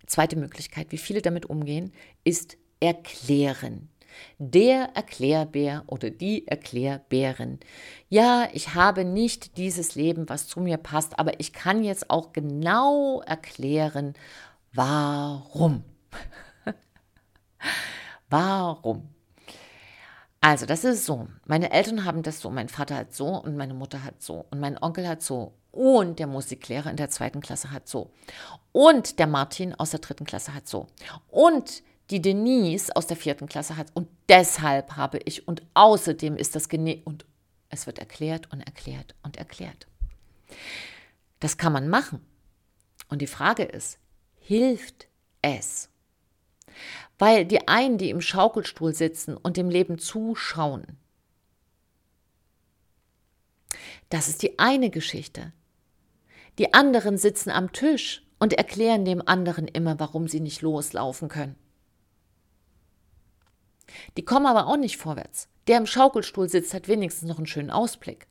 Zweite 0.06 0.36
Möglichkeit, 0.36 0.92
wie 0.92 0.98
viele 0.98 1.22
damit 1.22 1.46
umgehen, 1.46 1.92
ist 2.24 2.58
erklären. 2.80 3.88
Der 4.38 4.90
Erklärbär 4.94 5.84
oder 5.86 6.10
die 6.10 6.46
Erklärbärin. 6.46 7.60
Ja, 8.08 8.48
ich 8.52 8.74
habe 8.74 9.04
nicht 9.04 9.56
dieses 9.56 9.94
Leben, 9.94 10.28
was 10.28 10.48
zu 10.48 10.60
mir 10.60 10.76
passt, 10.76 11.18
aber 11.18 11.38
ich 11.40 11.52
kann 11.52 11.84
jetzt 11.84 12.10
auch 12.10 12.32
genau 12.32 13.22
erklären, 13.22 14.14
warum. 14.72 15.84
Warum? 18.28 19.08
Also, 20.40 20.64
das 20.64 20.84
ist 20.84 21.04
so. 21.04 21.28
Meine 21.46 21.70
Eltern 21.70 22.04
haben 22.04 22.22
das 22.22 22.40
so, 22.40 22.50
mein 22.50 22.68
Vater 22.68 22.96
hat 22.96 23.14
so 23.14 23.26
und 23.26 23.56
meine 23.56 23.74
Mutter 23.74 24.02
hat 24.02 24.22
so 24.22 24.46
und 24.50 24.60
mein 24.60 24.78
Onkel 24.82 25.06
hat 25.06 25.22
so 25.22 25.52
und 25.70 26.18
der 26.18 26.26
Musiklehrer 26.26 26.90
in 26.90 26.96
der 26.96 27.10
zweiten 27.10 27.40
Klasse 27.40 27.70
hat 27.70 27.88
so 27.88 28.10
und 28.72 29.18
der 29.18 29.26
Martin 29.26 29.74
aus 29.74 29.90
der 29.90 30.00
dritten 30.00 30.24
Klasse 30.24 30.54
hat 30.54 30.66
so 30.66 30.86
und 31.28 31.82
die 32.10 32.20
Denise 32.20 32.90
aus 32.96 33.06
der 33.06 33.16
vierten 33.16 33.46
Klasse 33.46 33.76
hat 33.76 33.88
und 33.94 34.08
deshalb 34.28 34.96
habe 34.96 35.18
ich 35.18 35.46
und 35.46 35.62
außerdem 35.74 36.36
ist 36.36 36.56
das 36.56 36.68
gene 36.68 37.02
und 37.04 37.24
es 37.68 37.86
wird 37.86 38.00
erklärt 38.00 38.50
und 38.52 38.60
erklärt 38.60 39.14
und 39.22 39.36
erklärt. 39.36 39.86
Das 41.38 41.56
kann 41.56 41.72
man 41.72 41.88
machen. 41.88 42.20
Und 43.08 43.22
die 43.22 43.26
Frage 43.28 43.62
ist, 43.62 43.98
hilft 44.40 45.06
es? 45.40 45.88
Weil 47.20 47.44
die 47.44 47.68
einen, 47.68 47.98
die 47.98 48.08
im 48.08 48.22
Schaukelstuhl 48.22 48.94
sitzen 48.94 49.36
und 49.36 49.58
dem 49.58 49.68
Leben 49.68 49.98
zuschauen, 49.98 50.86
das 54.08 54.28
ist 54.28 54.42
die 54.42 54.58
eine 54.58 54.88
Geschichte. 54.88 55.52
Die 56.58 56.72
anderen 56.72 57.18
sitzen 57.18 57.50
am 57.50 57.72
Tisch 57.72 58.26
und 58.38 58.54
erklären 58.54 59.04
dem 59.04 59.20
anderen 59.26 59.68
immer, 59.68 60.00
warum 60.00 60.28
sie 60.28 60.40
nicht 60.40 60.62
loslaufen 60.62 61.28
können. 61.28 61.56
Die 64.16 64.24
kommen 64.24 64.46
aber 64.46 64.66
auch 64.66 64.78
nicht 64.78 64.96
vorwärts. 64.96 65.50
Der 65.66 65.76
im 65.76 65.86
Schaukelstuhl 65.86 66.48
sitzt, 66.48 66.72
hat 66.72 66.88
wenigstens 66.88 67.28
noch 67.28 67.36
einen 67.36 67.46
schönen 67.46 67.70
Ausblick. 67.70 68.28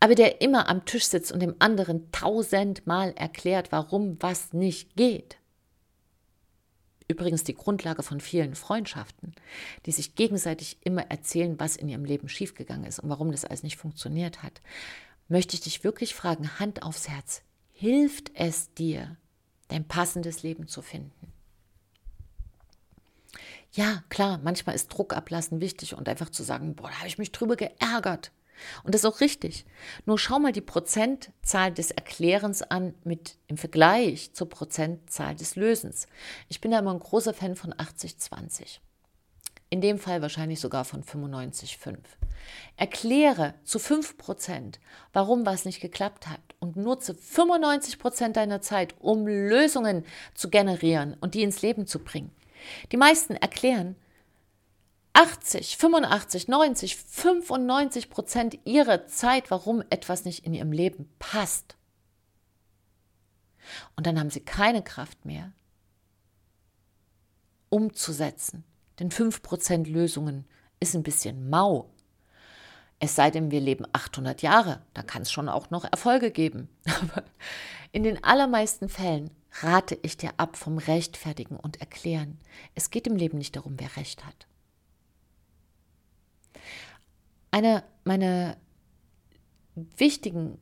Aber 0.00 0.16
der 0.16 0.40
immer 0.40 0.68
am 0.68 0.84
Tisch 0.84 1.04
sitzt 1.04 1.30
und 1.30 1.38
dem 1.38 1.54
anderen 1.60 2.10
tausendmal 2.10 3.12
erklärt, 3.12 3.70
warum 3.70 4.16
was 4.20 4.52
nicht 4.52 4.96
geht, 4.96 5.39
übrigens 7.10 7.44
die 7.44 7.54
Grundlage 7.54 8.02
von 8.02 8.20
vielen 8.20 8.54
Freundschaften, 8.54 9.34
die 9.84 9.92
sich 9.92 10.14
gegenseitig 10.14 10.78
immer 10.82 11.10
erzählen, 11.10 11.58
was 11.58 11.76
in 11.76 11.88
ihrem 11.88 12.04
Leben 12.04 12.28
schiefgegangen 12.28 12.84
ist 12.84 13.00
und 13.00 13.08
warum 13.10 13.32
das 13.32 13.44
alles 13.44 13.62
nicht 13.62 13.76
funktioniert 13.76 14.42
hat, 14.42 14.62
möchte 15.28 15.54
ich 15.54 15.60
dich 15.60 15.84
wirklich 15.84 16.14
fragen, 16.14 16.58
Hand 16.58 16.82
aufs 16.82 17.08
Herz, 17.08 17.42
hilft 17.72 18.30
es 18.34 18.72
dir, 18.74 19.16
dein 19.68 19.86
passendes 19.86 20.42
Leben 20.42 20.66
zu 20.66 20.82
finden? 20.82 21.32
Ja, 23.72 24.02
klar, 24.08 24.40
manchmal 24.42 24.74
ist 24.74 24.88
Druck 24.88 25.14
ablassen 25.14 25.60
wichtig 25.60 25.94
und 25.94 26.08
einfach 26.08 26.30
zu 26.30 26.42
sagen, 26.42 26.74
boah, 26.74 26.88
da 26.88 26.98
habe 26.98 27.08
ich 27.08 27.18
mich 27.18 27.30
drüber 27.30 27.56
geärgert. 27.56 28.32
Und 28.84 28.94
das 28.94 29.02
ist 29.02 29.06
auch 29.06 29.20
richtig. 29.20 29.64
Nur 30.06 30.18
schau 30.18 30.38
mal 30.38 30.52
die 30.52 30.60
Prozentzahl 30.60 31.72
des 31.72 31.90
Erklärens 31.90 32.62
an 32.62 32.94
mit 33.04 33.36
im 33.46 33.56
Vergleich 33.56 34.32
zur 34.32 34.48
Prozentzahl 34.48 35.34
des 35.34 35.56
Lösens. 35.56 36.06
Ich 36.48 36.60
bin 36.60 36.70
da 36.70 36.78
immer 36.78 36.92
ein 36.92 37.00
großer 37.00 37.34
Fan 37.34 37.56
von 37.56 37.72
80-20. 37.74 38.80
In 39.70 39.80
dem 39.80 39.98
Fall 39.98 40.20
wahrscheinlich 40.20 40.58
sogar 40.58 40.84
von 40.84 41.04
95-5. 41.04 41.98
Erkläre 42.76 43.54
zu 43.62 43.78
5%, 43.78 44.74
warum 45.12 45.46
was 45.46 45.64
nicht 45.64 45.80
geklappt 45.80 46.26
hat 46.26 46.40
und 46.58 46.76
nutze 46.76 47.12
95% 47.12 48.32
deiner 48.32 48.60
Zeit, 48.60 48.94
um 48.98 49.28
Lösungen 49.28 50.04
zu 50.34 50.50
generieren 50.50 51.16
und 51.20 51.34
die 51.34 51.42
ins 51.42 51.62
Leben 51.62 51.86
zu 51.86 52.00
bringen. 52.00 52.32
Die 52.90 52.96
meisten 52.96 53.36
erklären, 53.36 53.94
80, 55.12 55.76
85, 55.76 56.48
90, 56.48 56.96
95 56.96 58.10
Prozent 58.10 58.58
ihrer 58.64 59.06
Zeit, 59.06 59.50
warum 59.50 59.82
etwas 59.90 60.24
nicht 60.24 60.44
in 60.44 60.54
ihrem 60.54 60.72
Leben 60.72 61.10
passt. 61.18 61.76
Und 63.96 64.06
dann 64.06 64.18
haben 64.18 64.30
sie 64.30 64.40
keine 64.40 64.82
Kraft 64.82 65.24
mehr, 65.24 65.52
umzusetzen. 67.68 68.64
Denn 68.98 69.10
5 69.10 69.42
Prozent 69.42 69.88
Lösungen 69.88 70.46
ist 70.80 70.94
ein 70.94 71.02
bisschen 71.02 71.48
mau. 71.48 71.90
Es 72.98 73.16
sei 73.16 73.30
denn, 73.30 73.50
wir 73.50 73.60
leben 73.60 73.86
800 73.92 74.42
Jahre, 74.42 74.82
da 74.92 75.02
kann 75.02 75.22
es 75.22 75.32
schon 75.32 75.48
auch 75.48 75.70
noch 75.70 75.84
Erfolge 75.84 76.30
geben. 76.30 76.68
Aber 76.84 77.24
in 77.92 78.02
den 78.02 78.22
allermeisten 78.22 78.88
Fällen 78.88 79.30
rate 79.62 79.98
ich 80.02 80.16
dir 80.16 80.32
ab 80.36 80.56
vom 80.56 80.78
Rechtfertigen 80.78 81.56
und 81.56 81.80
Erklären. 81.80 82.38
Es 82.74 82.90
geht 82.90 83.06
im 83.06 83.16
Leben 83.16 83.38
nicht 83.38 83.56
darum, 83.56 83.76
wer 83.78 83.96
Recht 83.96 84.24
hat. 84.26 84.46
Eine 87.50 87.82
meiner 88.04 88.56
wichtigen 89.74 90.58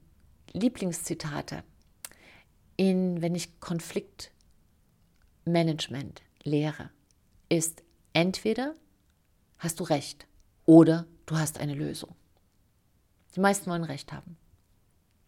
Lieblingszitate, 0.53 1.63
in, 2.77 3.21
wenn 3.21 3.35
ich 3.35 3.61
Konfliktmanagement 3.61 6.23
lehre, 6.45 6.91
ist 7.49 7.83
entweder 8.13 8.75
hast 9.59 9.81
du 9.81 9.85
Recht 9.85 10.27
oder 10.65 11.07
du 11.27 11.37
hast 11.37 11.59
eine 11.59 11.75
Lösung. 11.75 12.15
Die 13.35 13.41
meisten 13.41 13.71
wollen 13.71 13.85
Recht 13.85 14.13
haben. 14.13 14.37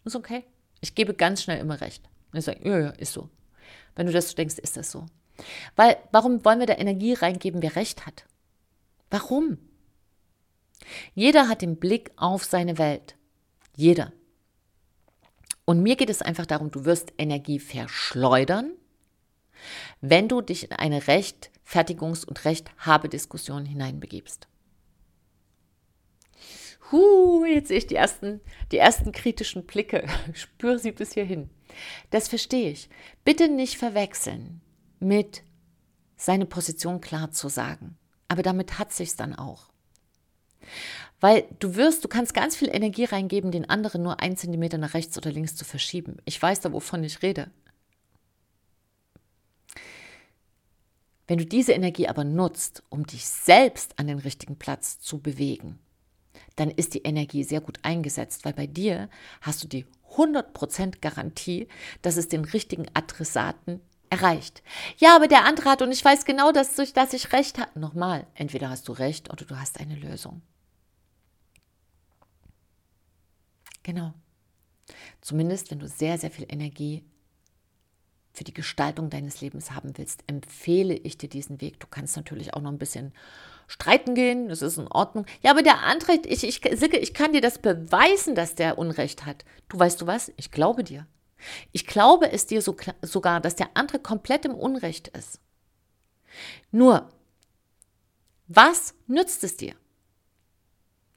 Ist 0.05 0.16
okay. 0.16 0.44
Ich 0.81 0.94
gebe 0.94 1.14
ganz 1.14 1.42
schnell 1.42 1.59
immer 1.59 1.81
Recht. 1.81 2.09
Ich 2.33 2.44
sage, 2.44 2.66
ja, 2.66 2.79
ja, 2.79 2.90
ist 2.90 3.12
so. 3.12 3.29
wenn 3.96 4.07
du 4.07 4.12
das 4.12 4.31
so 4.31 4.37
denkst, 4.37 4.59
ist 4.59 4.77
das 4.77 4.90
so. 4.90 5.07
Weil, 5.77 5.96
warum 6.12 6.44
wollen 6.44 6.61
wir 6.61 6.66
da 6.66 6.77
Energie 6.77 7.14
reingeben, 7.14 7.62
wer 7.62 7.77
recht 7.77 8.07
hat? 8.07 8.27
Warum? 9.11 9.59
Jeder 11.14 11.48
hat 11.48 11.62
den 11.62 11.76
Blick 11.76 12.11
auf 12.16 12.44
seine 12.44 12.79
Welt. 12.79 13.16
Jeder. 13.76 14.12
Und 15.64 15.83
mir 15.83 15.96
geht 15.96 16.11
es 16.11 16.22
einfach 16.22 16.46
darum, 16.46 16.70
du 16.70 16.85
wirst 16.85 17.12
Energie 17.18 17.61
verschleudern, 17.61 18.72
wenn 20.00 20.29
du 20.29 20.40
dich 20.40 20.64
in 20.64 20.72
eine 20.72 21.00
Rechtfertigungs- 21.03 22.24
und 22.24 22.44
Rechthabediskussion 22.44 23.66
hineinbegibst. 23.66 24.48
Huh, 26.90 27.44
jetzt 27.44 27.68
sehe 27.68 27.79
ich 27.79 27.87
die 27.87 27.94
ersten, 27.94 28.40
die 28.72 28.79
ersten 28.79 29.12
kritischen 29.12 29.64
Blicke. 29.64 30.09
Spüre 30.33 30.79
sie 30.79 30.92
bis 30.92 31.14
hierhin. 31.14 31.50
Das 32.11 32.29
verstehe 32.29 32.70
ich. 32.70 32.88
Bitte 33.24 33.48
nicht 33.48 33.76
verwechseln 33.76 34.61
mit 34.98 35.44
seine 36.16 36.46
Position 36.46 37.00
klar 37.00 37.31
zu 37.31 37.48
sagen. 37.48 37.96
Aber 38.29 38.42
damit 38.42 38.79
hat 38.79 38.92
sich's 38.92 39.16
dann 39.16 39.35
auch. 39.35 39.70
Weil 41.21 41.45
du 41.59 41.75
wirst, 41.75 42.05
du 42.05 42.09
kannst 42.09 42.35
ganz 42.35 42.57
viel 42.57 42.69
Energie 42.69 43.05
reingeben, 43.05 43.51
den 43.51 43.69
anderen 43.69 44.03
nur 44.03 44.21
ein 44.21 44.37
Zentimeter 44.37 44.79
nach 44.79 44.95
rechts 44.95 45.17
oder 45.19 45.31
links 45.31 45.55
zu 45.55 45.65
verschieben. 45.65 46.17
Ich 46.25 46.41
weiß 46.41 46.61
da, 46.61 46.73
wovon 46.73 47.05
ich 47.05 47.23
rede. 47.23 47.51
Wenn 51.27 51.39
du 51.39 51.47
diese 51.47 51.73
Energie 51.73 52.09
aber 52.09 52.25
nutzt, 52.25 52.83
um 52.89 53.07
dich 53.07 53.25
selbst 53.27 53.99
an 53.99 54.09
den 54.09 54.19
richtigen 54.19 54.57
Platz 54.57 54.99
zu 54.99 55.21
bewegen, 55.21 55.79
dann 56.57 56.71
ist 56.71 56.95
die 56.95 57.03
Energie 57.03 57.45
sehr 57.45 57.61
gut 57.61 57.79
eingesetzt, 57.83 58.45
weil 58.45 58.53
bei 58.53 58.67
dir 58.67 59.09
hast 59.41 59.63
du 59.63 59.69
die 59.69 59.87
100% 60.17 61.01
Garantie, 61.01 61.69
dass 62.03 62.17
es 62.17 62.29
den 62.29 62.45
richtigen 62.45 62.87
Adressaten 62.95 63.81
erreicht. 64.11 64.63
Ja, 64.99 65.15
aber 65.15 65.29
der 65.29 65.45
andere 65.45 65.71
hat 65.71 65.83
und 65.83 65.93
ich 65.93 66.05
weiß 66.05 66.25
genau, 66.25 66.51
dass, 66.51 66.75
dass 66.75 67.13
ich 67.13 67.33
recht 67.33 67.59
habe. 67.59 67.79
Nochmal, 67.79 68.27
entweder 68.35 68.69
hast 68.69 68.89
du 68.89 68.93
recht 68.93 69.33
oder 69.33 69.45
du 69.45 69.57
hast 69.59 69.79
eine 69.79 69.95
Lösung. 69.95 70.43
Genau. 73.83 74.12
Zumindest, 75.21 75.71
wenn 75.71 75.79
du 75.79 75.88
sehr, 75.88 76.19
sehr 76.19 76.31
viel 76.31 76.47
Energie 76.49 77.05
für 78.33 78.45
die 78.45 78.55
Gestaltung 78.55 79.11
deines 79.11 79.40
Lebens 79.40 79.73
haben 79.73 79.97
willst, 79.97 80.23
empfehle 80.27 80.95
ich 80.95 81.19
dir 81.19 81.29
diesen 81.29 81.61
Weg. 81.61 81.81
Du 81.81 81.87
kannst 81.88 82.16
natürlich 82.16 82.55
auch 82.55 82.61
noch 82.61 82.71
ein 82.71 82.79
bisschen 82.79 83.12
streiten 83.66 84.14
gehen, 84.14 84.49
das 84.49 84.62
ist 84.62 84.79
in 84.79 84.88
Ordnung. 84.88 85.27
Ja, 85.43 85.51
aber 85.53 85.62
der 85.62 85.83
andere, 85.83 86.14
ich, 86.27 86.45
ich, 86.45 86.61
Silke, 86.79 86.99
ich 86.99 87.14
kann 87.14 87.33
dir 87.33 87.40
das 87.40 87.59
beweisen, 87.59 88.35
dass 88.35 88.55
der 88.55 88.79
Unrecht 88.79 89.27
hat. 89.27 89.45
Du 89.69 89.79
weißt 89.79 90.01
du 90.01 90.07
was? 90.07 90.33
Ich 90.37 90.51
glaube 90.51 90.85
dir. 90.85 91.07
Ich 91.73 91.87
glaube 91.87 92.31
es 92.31 92.47
dir 92.47 92.62
so, 92.62 92.77
sogar, 93.03 93.40
dass 93.40 93.57
der 93.57 93.71
andere 93.75 93.99
komplett 93.99 94.45
im 94.45 94.55
Unrecht 94.55 95.09
ist. 95.09 95.40
Nur, 96.71 97.09
was 98.47 98.95
nützt 99.07 99.45
es 99.45 99.57
dir? 99.57 99.75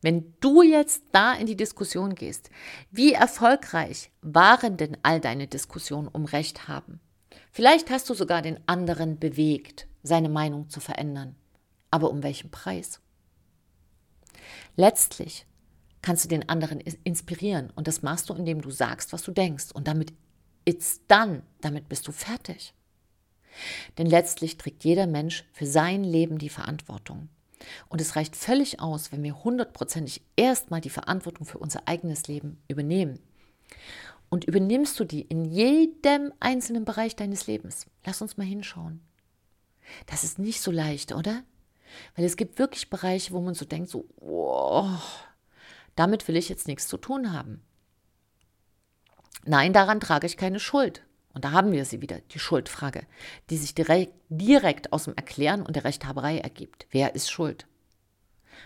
Wenn 0.03 0.33
du 0.41 0.61
jetzt 0.61 1.03
da 1.13 1.33
in 1.33 1.45
die 1.45 1.55
Diskussion 1.55 2.13
gehst, 2.13 2.49
wie 2.91 3.13
erfolgreich 3.13 4.11
waren 4.21 4.75
denn 4.75 4.97
all 5.01 5.21
deine 5.21 5.47
Diskussionen 5.47 6.09
um 6.09 6.25
Recht 6.25 6.67
haben? 6.67 6.99
Vielleicht 7.51 7.89
hast 7.89 8.09
du 8.09 8.13
sogar 8.13 8.41
den 8.41 8.59
anderen 8.67 9.17
bewegt, 9.17 9.87
seine 10.03 10.27
Meinung 10.27 10.69
zu 10.69 10.81
verändern. 10.81 11.37
Aber 11.89 12.11
um 12.11 12.21
welchen 12.21 12.51
Preis? 12.51 12.99
Letztlich 14.75 15.45
kannst 16.01 16.25
du 16.25 16.29
den 16.29 16.49
anderen 16.49 16.81
inspirieren 16.81 17.71
und 17.73 17.87
das 17.87 18.01
machst 18.01 18.29
du, 18.29 18.33
indem 18.33 18.61
du 18.61 18.71
sagst, 18.71 19.13
was 19.13 19.23
du 19.23 19.31
denkst 19.31 19.71
und 19.73 19.87
damit 19.87 20.11
it's 20.65 20.99
done, 21.07 21.43
damit 21.61 21.87
bist 21.87 22.05
du 22.09 22.11
fertig. 22.11 22.73
Denn 23.97 24.07
letztlich 24.07 24.57
trägt 24.57 24.83
jeder 24.83 25.07
Mensch 25.07 25.45
für 25.53 25.65
sein 25.65 26.03
Leben 26.03 26.39
die 26.39 26.49
Verantwortung. 26.49 27.29
Und 27.89 28.01
es 28.01 28.15
reicht 28.15 28.35
völlig 28.35 28.79
aus, 28.79 29.11
wenn 29.11 29.23
wir 29.23 29.43
hundertprozentig 29.43 30.21
erstmal 30.35 30.81
die 30.81 30.89
Verantwortung 30.89 31.45
für 31.45 31.57
unser 31.57 31.87
eigenes 31.87 32.27
Leben 32.27 32.61
übernehmen. 32.67 33.19
Und 34.29 34.45
übernimmst 34.45 34.99
du 34.99 35.03
die 35.03 35.21
in 35.21 35.45
jedem 35.45 36.33
einzelnen 36.39 36.85
Bereich 36.85 37.15
deines 37.15 37.47
Lebens? 37.47 37.85
Lass 38.05 38.21
uns 38.21 38.37
mal 38.37 38.45
hinschauen. 38.47 39.01
Das 40.07 40.23
ist 40.23 40.39
nicht 40.39 40.61
so 40.61 40.71
leicht, 40.71 41.13
oder? 41.13 41.43
Weil 42.15 42.25
es 42.25 42.37
gibt 42.37 42.57
wirklich 42.57 42.89
Bereiche, 42.89 43.33
wo 43.33 43.41
man 43.41 43.53
so 43.53 43.65
denkt, 43.65 43.89
so, 43.89 44.07
oh, 44.17 44.89
damit 45.95 46.27
will 46.27 46.35
ich 46.35 46.49
jetzt 46.49 46.67
nichts 46.67 46.87
zu 46.87 46.97
tun 46.97 47.31
haben. 47.31 47.61
Nein, 49.45 49.73
daran 49.73 49.99
trage 49.99 50.25
ich 50.25 50.37
keine 50.37 50.59
Schuld. 50.59 51.03
Und 51.33 51.45
da 51.45 51.51
haben 51.51 51.71
wir 51.71 51.83
sie 51.85 52.01
wieder, 52.01 52.19
die 52.31 52.39
Schuldfrage, 52.39 53.05
die 53.49 53.57
sich 53.57 53.73
direkt, 53.73 54.13
direkt 54.29 54.93
aus 54.93 55.05
dem 55.05 55.15
Erklären 55.15 55.63
und 55.63 55.75
der 55.75 55.83
Rechthaberei 55.83 56.37
ergibt. 56.37 56.85
Wer 56.91 57.15
ist 57.15 57.29
schuld? 57.29 57.65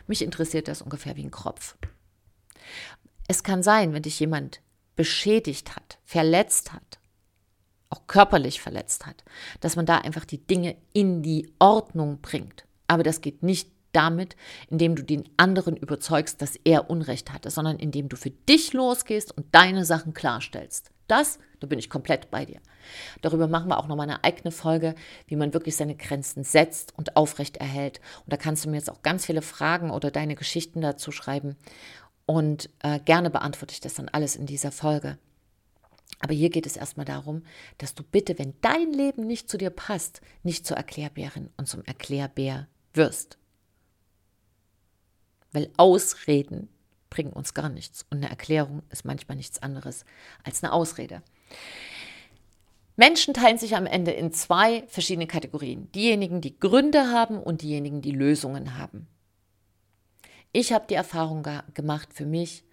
Mich 0.05 0.21
interessiert 0.21 0.67
das 0.67 0.81
ungefähr 0.81 1.15
wie 1.15 1.23
ein 1.23 1.31
Kropf. 1.31 1.77
Es 3.27 3.43
kann 3.43 3.63
sein, 3.63 3.93
wenn 3.93 4.03
dich 4.03 4.19
jemand 4.19 4.61
beschädigt 4.95 5.75
hat, 5.75 5.99
verletzt 6.03 6.73
hat, 6.73 6.99
auch 7.89 8.05
körperlich 8.07 8.61
verletzt 8.61 9.05
hat, 9.05 9.23
dass 9.61 9.77
man 9.77 9.85
da 9.85 9.99
einfach 9.99 10.25
die 10.25 10.45
Dinge 10.45 10.75
in 10.91 11.23
die 11.23 11.53
Ordnung 11.59 12.19
bringt. 12.21 12.65
Aber 12.87 13.03
das 13.03 13.21
geht 13.21 13.43
nicht 13.43 13.71
damit, 13.93 14.35
indem 14.69 14.95
du 14.95 15.03
den 15.03 15.23
anderen 15.37 15.77
überzeugst, 15.77 16.41
dass 16.41 16.57
er 16.63 16.89
Unrecht 16.89 17.31
hatte, 17.31 17.49
sondern 17.49 17.77
indem 17.77 18.09
du 18.09 18.17
für 18.17 18.29
dich 18.29 18.73
losgehst 18.73 19.35
und 19.35 19.53
deine 19.55 19.85
Sachen 19.85 20.13
klarstellst. 20.13 20.91
Das, 21.07 21.39
da 21.59 21.67
bin 21.67 21.79
ich 21.79 21.89
komplett 21.89 22.29
bei 22.29 22.45
dir. 22.45 22.59
Darüber 23.21 23.47
machen 23.47 23.69
wir 23.69 23.77
auch 23.77 23.87
nochmal 23.87 24.09
eine 24.09 24.23
eigene 24.23 24.51
Folge, 24.51 24.95
wie 25.27 25.35
man 25.35 25.53
wirklich 25.53 25.75
seine 25.75 25.95
Grenzen 25.95 26.43
setzt 26.43 26.97
und 26.97 27.15
aufrecht 27.15 27.57
erhält. 27.57 27.99
Und 28.25 28.33
da 28.33 28.37
kannst 28.37 28.65
du 28.65 28.69
mir 28.69 28.77
jetzt 28.77 28.91
auch 28.91 29.01
ganz 29.01 29.25
viele 29.25 29.41
Fragen 29.41 29.91
oder 29.91 30.11
deine 30.11 30.35
Geschichten 30.35 30.81
dazu 30.81 31.11
schreiben. 31.11 31.55
Und 32.25 32.69
äh, 32.83 32.99
gerne 32.99 33.29
beantworte 33.29 33.73
ich 33.73 33.79
das 33.79 33.93
dann 33.95 34.09
alles 34.09 34.35
in 34.35 34.45
dieser 34.45 34.71
Folge. 34.71 35.17
Aber 36.19 36.33
hier 36.33 36.49
geht 36.49 36.65
es 36.65 36.77
erstmal 36.77 37.05
darum, 37.05 37.43
dass 37.77 37.93
du 37.93 38.03
bitte, 38.03 38.39
wenn 38.39 38.55
dein 38.61 38.91
Leben 38.91 39.27
nicht 39.27 39.49
zu 39.49 39.57
dir 39.57 39.69
passt, 39.69 40.21
nicht 40.43 40.65
zur 40.65 40.77
Erklärbärin 40.77 41.49
und 41.57 41.67
zum 41.67 41.83
Erklärbär 41.83 42.67
wirst. 42.93 43.37
Weil 45.51 45.69
Ausreden 45.77 46.69
bringen 47.09 47.33
uns 47.33 47.53
gar 47.53 47.69
nichts. 47.69 48.05
Und 48.09 48.17
eine 48.17 48.29
Erklärung 48.29 48.83
ist 48.89 49.05
manchmal 49.05 49.37
nichts 49.37 49.61
anderes 49.61 50.05
als 50.43 50.63
eine 50.63 50.73
Ausrede. 50.73 51.21
Menschen 52.95 53.33
teilen 53.33 53.59
sich 53.59 53.75
am 53.75 53.85
Ende 53.85 54.11
in 54.11 54.33
zwei 54.33 54.83
verschiedene 54.87 55.27
Kategorien. 55.27 55.91
Diejenigen, 55.91 56.41
die 56.41 56.59
Gründe 56.59 57.11
haben 57.11 57.37
und 57.39 57.61
diejenigen, 57.61 58.01
die 58.01 58.11
Lösungen 58.11 58.77
haben. 58.77 59.07
Ich 60.51 60.73
habe 60.73 60.87
die 60.89 60.95
Erfahrung 60.95 61.45
gemacht 61.75 62.09
für 62.13 62.25
mich, 62.25 62.63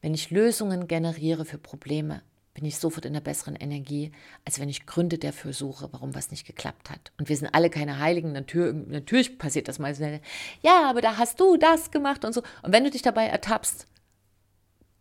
wenn 0.00 0.14
ich 0.14 0.30
Lösungen 0.30 0.88
generiere 0.88 1.44
für 1.44 1.58
Probleme, 1.58 2.22
bin 2.54 2.64
ich 2.64 2.78
sofort 2.78 3.04
in 3.04 3.12
einer 3.12 3.20
besseren 3.20 3.56
Energie, 3.56 4.12
als 4.44 4.60
wenn 4.60 4.68
ich 4.68 4.86
Gründe 4.86 5.18
dafür 5.18 5.52
suche, 5.52 5.88
warum 5.90 6.14
was 6.14 6.30
nicht 6.30 6.46
geklappt 6.46 6.88
hat. 6.88 7.12
Und 7.18 7.28
wir 7.28 7.36
sind 7.36 7.52
alle 7.52 7.68
keine 7.68 7.98
Heiligen, 7.98 8.32
natürlich, 8.32 8.86
natürlich 8.86 9.38
passiert 9.38 9.66
das 9.66 9.80
mal. 9.80 9.94
Ja, 10.62 10.88
aber 10.88 11.00
da 11.00 11.16
hast 11.16 11.40
du 11.40 11.56
das 11.56 11.90
gemacht 11.90 12.24
und 12.24 12.32
so. 12.32 12.42
Und 12.62 12.72
wenn 12.72 12.84
du 12.84 12.90
dich 12.90 13.02
dabei 13.02 13.26
ertappst, 13.26 13.86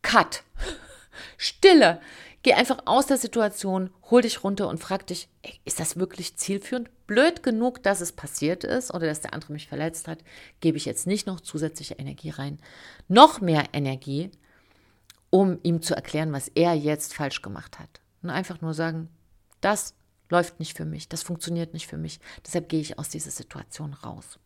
Cut, 0.01 0.43
Stille, 1.37 2.01
geh 2.41 2.53
einfach 2.53 2.79
aus 2.85 3.05
der 3.05 3.17
Situation, 3.17 3.91
hol 4.09 4.21
dich 4.23 4.43
runter 4.43 4.67
und 4.67 4.79
frag 4.79 5.07
dich, 5.07 5.29
ey, 5.43 5.59
ist 5.63 5.79
das 5.79 5.97
wirklich 5.97 6.35
zielführend? 6.37 6.89
Blöd 7.05 7.43
genug, 7.43 7.83
dass 7.83 8.01
es 8.01 8.13
passiert 8.13 8.63
ist 8.63 8.93
oder 8.93 9.07
dass 9.07 9.21
der 9.21 9.33
andere 9.33 9.53
mich 9.53 9.67
verletzt 9.67 10.07
hat, 10.07 10.19
gebe 10.59 10.77
ich 10.77 10.85
jetzt 10.85 11.05
nicht 11.05 11.27
noch 11.27 11.39
zusätzliche 11.39 11.95
Energie 11.95 12.31
rein. 12.31 12.59
Noch 13.07 13.41
mehr 13.41 13.65
Energie, 13.73 14.31
um 15.33 15.57
ihm 15.63 15.81
zu 15.81 15.95
erklären, 15.95 16.31
was 16.31 16.47
er 16.49 16.75
jetzt 16.75 17.15
falsch 17.15 17.41
gemacht 17.41 17.79
hat. 17.79 18.01
Und 18.21 18.29
einfach 18.29 18.61
nur 18.61 18.75
sagen, 18.75 19.09
das 19.61 19.95
läuft 20.29 20.59
nicht 20.59 20.77
für 20.77 20.85
mich, 20.85 21.09
das 21.09 21.23
funktioniert 21.23 21.73
nicht 21.73 21.87
für 21.87 21.97
mich. 21.97 22.19
Deshalb 22.45 22.69
gehe 22.69 22.81
ich 22.81 22.99
aus 22.99 23.09
dieser 23.09 23.31
Situation 23.31 23.95
raus. 23.95 24.37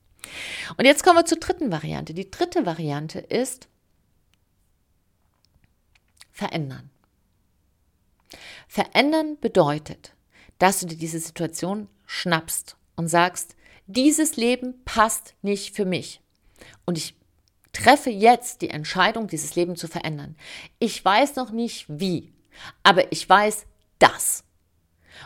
Und 0.78 0.86
jetzt 0.86 1.04
kommen 1.04 1.17
wir 1.17 1.26
zur 1.26 1.39
dritten 1.39 1.73
Variante. 1.73 2.13
Die 2.13 2.32
dritte 2.32 2.65
Variante 2.65 3.19
ist 3.19 3.67
verändern. 6.32 6.89
Verändern 8.69 9.38
bedeutet, 9.41 10.13
dass 10.58 10.80
du 10.80 10.86
dir 10.86 10.97
diese 10.97 11.19
Situation 11.19 11.89
schnappst 12.06 12.78
und 12.95 13.10
sagst, 13.10 13.58
dieses 13.88 14.38
Leben 14.38 14.86
passt 14.86 15.36
nicht 15.41 15.76
für 15.76 15.86
mich. 15.86 16.21
Und 16.86 16.97
ich 16.97 17.17
treffe 17.78 18.10
jetzt 18.10 18.62
die 18.62 18.70
Entscheidung, 18.70 19.28
dieses 19.28 19.56
Leben 19.56 19.76
zu 19.76 19.88
verändern. 19.88 20.36
Ich 20.80 21.04
weiß 21.04 21.36
noch 21.36 21.52
nicht 21.52 21.86
wie, 21.88 22.34
aber 22.84 23.12
ich 23.12 23.28
weiß 23.28 23.66
das. 24.00 24.44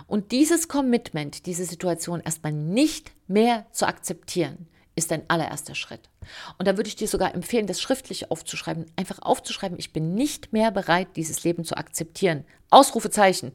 Und 0.08 0.32
dieses 0.32 0.68
Commitment, 0.68 1.46
diese 1.46 1.66
Situation 1.66 2.22
erstmal 2.22 2.54
nicht 2.54 3.12
mehr 3.28 3.66
zu 3.72 3.88
akzeptieren, 3.88 4.68
ist 4.96 5.12
dein 5.12 5.30
allererster 5.30 5.76
Schritt. 5.76 6.10
Und 6.58 6.68
da 6.68 6.78
würde 6.78 6.90
ich 6.90 6.96
dir 6.96 7.08
sogar 7.08 7.34
empfehlen, 7.34 7.68
das 7.68 7.82
schriftlich 7.82 8.30
aufzuschreiben, 8.30 8.86
einfach 8.96 9.20
aufzuschreiben, 9.20 9.80
ich 9.80 9.94
bin 9.94 10.14
nicht 10.14 10.52
mehr 10.52 10.72
bereit, 10.72 11.16
dieses 11.16 11.44
Leben 11.44 11.64
zu 11.64 11.78
akzeptieren. 11.78 12.46
Ausrufezeichen. 12.70 13.54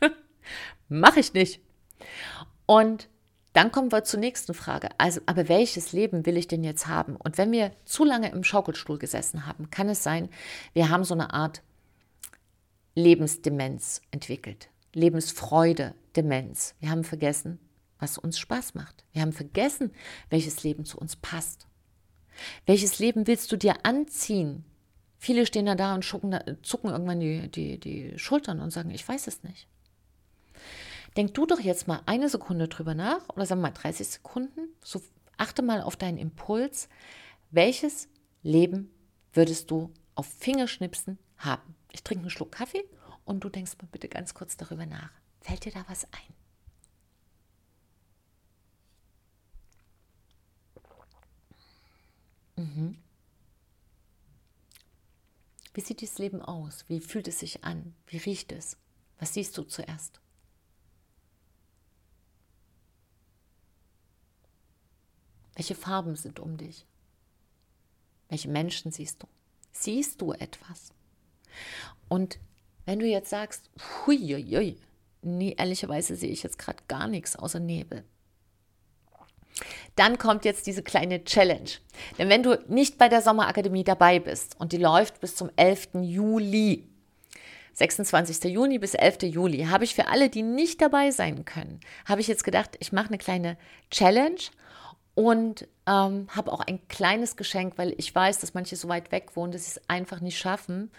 Mache 0.88 1.20
ich 1.20 1.34
nicht. 1.34 1.60
Und 2.66 3.08
dann 3.52 3.72
kommen 3.72 3.90
wir 3.90 4.04
zur 4.04 4.20
nächsten 4.20 4.54
Frage. 4.54 4.88
Also, 4.98 5.20
aber 5.26 5.48
welches 5.48 5.92
Leben 5.92 6.24
will 6.24 6.36
ich 6.36 6.46
denn 6.46 6.62
jetzt 6.62 6.86
haben? 6.86 7.16
Und 7.16 7.36
wenn 7.36 7.50
wir 7.50 7.72
zu 7.84 8.04
lange 8.04 8.30
im 8.30 8.44
Schaukelstuhl 8.44 8.98
gesessen 8.98 9.46
haben, 9.46 9.70
kann 9.70 9.88
es 9.88 10.02
sein, 10.02 10.28
wir 10.72 10.88
haben 10.88 11.04
so 11.04 11.14
eine 11.14 11.32
Art 11.32 11.62
Lebensdemenz 12.94 14.02
entwickelt. 14.10 14.68
Lebensfreude, 14.94 15.94
Demenz. 16.16 16.74
Wir 16.80 16.90
haben 16.90 17.04
vergessen, 17.04 17.58
was 17.98 18.18
uns 18.18 18.38
Spaß 18.38 18.74
macht. 18.74 19.04
Wir 19.12 19.22
haben 19.22 19.32
vergessen, 19.32 19.92
welches 20.28 20.62
Leben 20.62 20.84
zu 20.84 20.98
uns 20.98 21.16
passt. 21.16 21.66
Welches 22.66 22.98
Leben 22.98 23.26
willst 23.26 23.50
du 23.52 23.56
dir 23.56 23.84
anziehen? 23.84 24.64
Viele 25.18 25.44
stehen 25.44 25.66
da, 25.66 25.74
da 25.74 25.94
und 25.94 26.04
zucken, 26.04 26.90
irgendwann 26.90 27.20
die, 27.20 27.48
die, 27.50 27.78
die 27.78 28.18
Schultern 28.18 28.60
und 28.60 28.70
sagen, 28.70 28.90
ich 28.90 29.06
weiß 29.06 29.26
es 29.26 29.42
nicht. 29.42 29.68
Denk 31.16 31.34
du 31.34 31.46
doch 31.46 31.60
jetzt 31.60 31.88
mal 31.88 32.02
eine 32.06 32.28
Sekunde 32.28 32.68
drüber 32.68 32.94
nach 32.94 33.28
oder 33.30 33.46
sagen 33.46 33.60
wir 33.60 33.68
mal 33.68 33.74
30 33.74 34.06
Sekunden. 34.06 34.68
So 34.82 35.02
achte 35.36 35.62
mal 35.62 35.82
auf 35.82 35.96
deinen 35.96 36.18
Impuls. 36.18 36.88
Welches 37.50 38.08
Leben 38.42 38.90
würdest 39.32 39.70
du 39.70 39.92
auf 40.14 40.26
Fingerschnipsen 40.26 41.18
haben? 41.36 41.74
Ich 41.90 42.04
trinke 42.04 42.22
einen 42.22 42.30
Schluck 42.30 42.52
Kaffee 42.52 42.84
und 43.24 43.40
du 43.42 43.48
denkst 43.48 43.72
mal 43.80 43.88
bitte 43.90 44.08
ganz 44.08 44.34
kurz 44.34 44.56
darüber 44.56 44.86
nach. 44.86 45.10
Fällt 45.40 45.64
dir 45.64 45.72
da 45.72 45.84
was 45.88 46.04
ein? 46.04 46.34
Mhm. 52.56 52.98
Wie 55.72 55.80
sieht 55.80 56.00
dieses 56.00 56.18
Leben 56.18 56.42
aus? 56.42 56.84
Wie 56.88 57.00
fühlt 57.00 57.26
es 57.28 57.38
sich 57.38 57.64
an? 57.64 57.94
Wie 58.06 58.18
riecht 58.18 58.52
es? 58.52 58.76
Was 59.18 59.34
siehst 59.34 59.56
du 59.56 59.62
zuerst? 59.62 60.20
Welche 65.60 65.74
Farben 65.74 66.16
sind 66.16 66.40
um 66.40 66.56
dich? 66.56 66.86
Welche 68.30 68.48
Menschen 68.48 68.92
siehst 68.92 69.22
du? 69.22 69.26
Siehst 69.72 70.22
du 70.22 70.32
etwas? 70.32 70.94
Und 72.08 72.38
wenn 72.86 72.98
du 72.98 73.04
jetzt 73.04 73.28
sagst, 73.28 73.68
huiuiui, 74.06 74.78
nee, 75.20 75.54
ehrlicherweise 75.58 76.16
sehe 76.16 76.30
ich 76.30 76.42
jetzt 76.42 76.58
gerade 76.58 76.82
gar 76.88 77.08
nichts 77.08 77.36
außer 77.36 77.60
Nebel. 77.60 78.04
Dann 79.96 80.16
kommt 80.16 80.46
jetzt 80.46 80.66
diese 80.66 80.82
kleine 80.82 81.24
Challenge. 81.24 81.72
Denn 82.16 82.30
wenn 82.30 82.42
du 82.42 82.58
nicht 82.68 82.96
bei 82.96 83.10
der 83.10 83.20
Sommerakademie 83.20 83.84
dabei 83.84 84.18
bist 84.18 84.58
und 84.58 84.72
die 84.72 84.78
läuft 84.78 85.20
bis 85.20 85.36
zum 85.36 85.50
11. 85.56 85.88
Juli, 86.00 86.88
26. 87.74 88.44
Juni 88.44 88.78
bis 88.78 88.94
11. 88.94 89.24
Juli, 89.24 89.64
habe 89.64 89.84
ich 89.84 89.94
für 89.94 90.06
alle, 90.06 90.30
die 90.30 90.40
nicht 90.40 90.80
dabei 90.80 91.10
sein 91.10 91.44
können, 91.44 91.80
habe 92.06 92.22
ich 92.22 92.28
jetzt 92.28 92.44
gedacht, 92.44 92.78
ich 92.80 92.92
mache 92.92 93.08
eine 93.08 93.18
kleine 93.18 93.58
Challenge 93.90 94.40
und 95.20 95.68
ähm, 95.86 96.28
habe 96.30 96.50
auch 96.50 96.60
ein 96.60 96.88
kleines 96.88 97.36
Geschenk, 97.36 97.76
weil 97.76 97.94
ich 97.98 98.14
weiß, 98.14 98.38
dass 98.38 98.54
manche 98.54 98.74
so 98.74 98.88
weit 98.88 99.12
weg 99.12 99.36
wohnen, 99.36 99.52
dass 99.52 99.66
sie 99.66 99.78
es 99.78 99.90
einfach 99.90 100.20
nicht 100.20 100.38
schaffen 100.38 100.90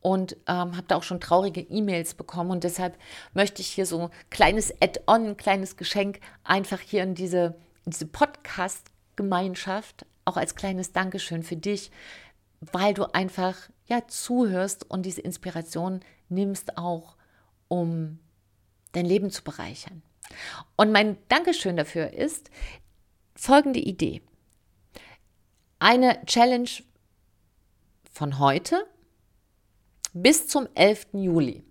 und 0.00 0.36
ähm, 0.48 0.76
habe 0.76 0.82
da 0.88 0.96
auch 0.96 1.04
schon 1.04 1.20
traurige 1.20 1.60
E-Mails 1.60 2.14
bekommen 2.14 2.50
und 2.50 2.64
deshalb 2.64 2.98
möchte 3.34 3.62
ich 3.62 3.68
hier 3.68 3.86
so 3.86 4.00
ein 4.00 4.10
kleines 4.30 4.74
Add-on, 4.82 5.28
ein 5.28 5.36
kleines 5.36 5.76
Geschenk 5.76 6.18
einfach 6.42 6.80
hier 6.80 7.04
in 7.04 7.14
diese, 7.14 7.54
diese 7.86 8.06
Podcast-Gemeinschaft, 8.06 10.06
auch 10.24 10.36
als 10.36 10.56
kleines 10.56 10.90
Dankeschön 10.90 11.44
für 11.44 11.56
dich, 11.56 11.92
weil 12.60 12.94
du 12.94 13.14
einfach 13.14 13.54
ja 13.86 14.08
zuhörst 14.08 14.90
und 14.90 15.06
diese 15.06 15.20
Inspiration 15.20 16.00
nimmst 16.28 16.78
auch, 16.78 17.14
um 17.68 18.18
dein 18.90 19.06
Leben 19.06 19.30
zu 19.30 19.44
bereichern. 19.44 20.02
Und 20.76 20.90
mein 20.90 21.16
Dankeschön 21.28 21.76
dafür 21.76 22.12
ist 22.12 22.50
folgende 23.42 23.80
Idee. 23.80 24.22
Eine 25.80 26.24
Challenge 26.26 26.70
von 28.12 28.38
heute 28.38 28.86
bis 30.12 30.46
zum 30.46 30.68
11. 30.76 31.08
Juli. 31.14 31.64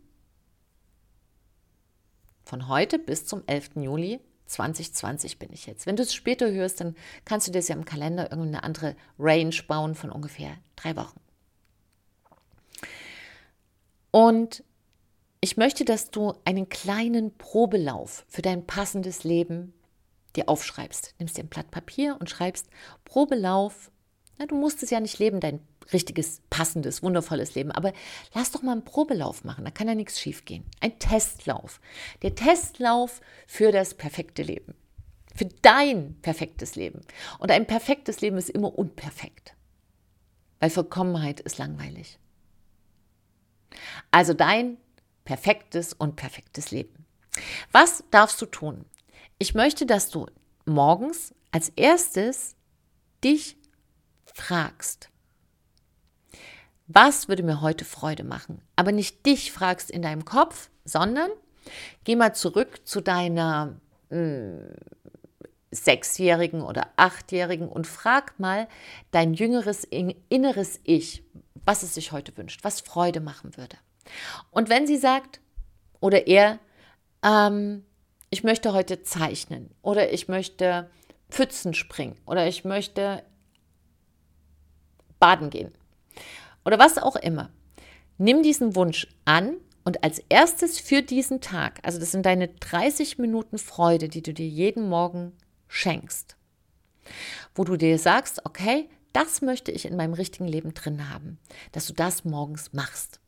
Von 2.43 2.67
heute 2.67 2.99
bis 2.99 3.25
zum 3.25 3.43
11. 3.47 3.69
Juli 3.75 4.19
2020 4.47 5.39
bin 5.39 5.53
ich 5.53 5.65
jetzt. 5.65 5.85
Wenn 5.85 5.95
du 5.95 6.03
es 6.03 6.13
später 6.13 6.51
hörst, 6.51 6.81
dann 6.81 6.93
kannst 7.23 7.47
du 7.47 7.53
dir 7.53 7.61
ja 7.61 7.73
im 7.73 7.85
Kalender 7.85 8.31
irgendeine 8.31 8.63
andere 8.63 8.97
Range 9.17 9.55
bauen 9.65 9.95
von 9.95 10.11
ungefähr 10.11 10.57
drei 10.75 10.97
Wochen. 10.97 11.21
Und 14.11 14.61
ich 15.39 15.55
möchte, 15.55 15.85
dass 15.85 16.11
du 16.11 16.33
einen 16.43 16.67
kleinen 16.67 17.37
Probelauf 17.37 18.25
für 18.27 18.41
dein 18.41 18.67
passendes 18.67 19.23
Leben 19.23 19.73
dir 20.35 20.49
aufschreibst. 20.49 21.15
Nimmst 21.19 21.37
dir 21.37 21.43
ein 21.43 21.49
Blatt 21.49 21.71
Papier 21.71 22.17
und 22.19 22.29
schreibst 22.29 22.67
Probelauf. 23.05 23.91
Na, 24.37 24.45
du 24.45 24.55
musst 24.55 24.81
es 24.83 24.89
ja 24.89 24.99
nicht 24.99 25.19
leben, 25.19 25.39
dein 25.39 25.59
richtiges, 25.93 26.41
passendes, 26.49 27.03
wundervolles 27.03 27.55
Leben. 27.55 27.71
Aber 27.71 27.93
lass 28.33 28.51
doch 28.51 28.61
mal 28.61 28.73
einen 28.73 28.85
Probelauf 28.85 29.43
machen, 29.43 29.65
da 29.65 29.71
kann 29.71 29.87
ja 29.87 29.95
nichts 29.95 30.19
schiefgehen. 30.19 30.65
Ein 30.79 30.97
Testlauf. 30.99 31.79
Der 32.21 32.35
Testlauf 32.35 33.21
für 33.47 33.71
das 33.71 33.93
perfekte 33.93 34.43
Leben. 34.43 34.75
Für 35.35 35.45
dein 35.45 36.19
perfektes 36.21 36.75
Leben. 36.75 37.01
Und 37.39 37.51
ein 37.51 37.65
perfektes 37.65 38.21
Leben 38.21 38.37
ist 38.37 38.49
immer 38.49 38.77
unperfekt. 38.77 39.55
Weil 40.59 40.69
Vollkommenheit 40.69 41.39
ist 41.39 41.57
langweilig. 41.57 42.19
Also 44.11 44.33
dein 44.33 44.77
perfektes 45.23 45.93
und 45.93 46.15
perfektes 46.15 46.71
Leben. 46.71 47.05
Was 47.71 48.03
darfst 48.11 48.41
du 48.41 48.45
tun? 48.45 48.85
Ich 49.41 49.55
möchte, 49.55 49.87
dass 49.87 50.11
du 50.11 50.27
morgens 50.65 51.33
als 51.49 51.69
erstes 51.69 52.55
dich 53.23 53.57
fragst, 54.23 55.09
was 56.85 57.27
würde 57.27 57.41
mir 57.41 57.59
heute 57.59 57.83
Freude 57.83 58.23
machen? 58.23 58.61
Aber 58.75 58.91
nicht 58.91 59.25
dich 59.25 59.51
fragst 59.51 59.89
in 59.89 60.03
deinem 60.03 60.25
Kopf, 60.25 60.69
sondern 60.85 61.31
geh 62.03 62.15
mal 62.15 62.35
zurück 62.35 62.81
zu 62.83 63.01
deiner 63.01 63.79
mh, 64.11 64.15
hm, 64.15 64.73
Sechsjährigen 65.71 66.61
oder 66.61 66.89
Achtjährigen 66.95 67.67
und 67.67 67.87
frag 67.87 68.39
mal 68.39 68.67
dein 69.09 69.33
jüngeres 69.33 69.85
inneres 69.85 70.79
Ich, 70.83 71.23
was 71.65 71.81
es 71.81 71.95
sich 71.95 72.11
heute 72.11 72.37
wünscht, 72.37 72.63
was 72.63 72.81
Freude 72.81 73.21
machen 73.21 73.57
würde. 73.57 73.77
Und 74.51 74.69
wenn 74.69 74.85
sie 74.85 74.97
sagt 74.97 75.41
oder 75.99 76.27
er, 76.27 76.59
ähm, 77.23 77.85
ich 78.31 78.43
möchte 78.43 78.73
heute 78.73 79.03
zeichnen 79.03 79.69
oder 79.83 80.11
ich 80.11 80.27
möchte 80.27 80.89
Pfützen 81.29 81.73
springen 81.75 82.17
oder 82.25 82.47
ich 82.47 82.65
möchte 82.65 83.23
baden 85.19 85.51
gehen 85.51 85.71
oder 86.65 86.79
was 86.79 86.97
auch 86.97 87.15
immer. 87.15 87.51
Nimm 88.17 88.41
diesen 88.41 88.75
Wunsch 88.75 89.07
an 89.25 89.57
und 89.83 90.03
als 90.03 90.19
erstes 90.29 90.79
für 90.79 91.01
diesen 91.01 91.41
Tag, 91.41 91.79
also 91.83 91.99
das 91.99 92.11
sind 92.11 92.25
deine 92.25 92.47
30 92.47 93.17
Minuten 93.17 93.57
Freude, 93.57 94.09
die 94.09 94.21
du 94.21 94.33
dir 94.33 94.47
jeden 94.47 94.89
Morgen 94.89 95.33
schenkst, 95.67 96.35
wo 97.55 97.63
du 97.63 97.77
dir 97.77 97.97
sagst, 97.97 98.45
okay, 98.45 98.89
das 99.13 99.41
möchte 99.41 99.71
ich 99.71 99.85
in 99.85 99.97
meinem 99.97 100.13
richtigen 100.13 100.47
Leben 100.47 100.73
drin 100.73 101.09
haben, 101.09 101.39
dass 101.71 101.87
du 101.87 101.93
das 101.93 102.23
morgens 102.23 102.71
machst. 102.73 103.20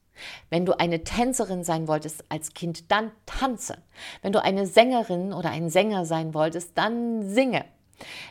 Wenn 0.49 0.65
du 0.65 0.77
eine 0.79 1.03
Tänzerin 1.03 1.63
sein 1.63 1.87
wolltest 1.87 2.23
als 2.29 2.53
Kind, 2.53 2.91
dann 2.91 3.11
tanze. 3.25 3.77
Wenn 4.21 4.33
du 4.33 4.43
eine 4.43 4.67
Sängerin 4.67 5.33
oder 5.33 5.49
ein 5.49 5.69
Sänger 5.69 6.05
sein 6.05 6.33
wolltest, 6.33 6.77
dann 6.77 7.29
singe. 7.29 7.65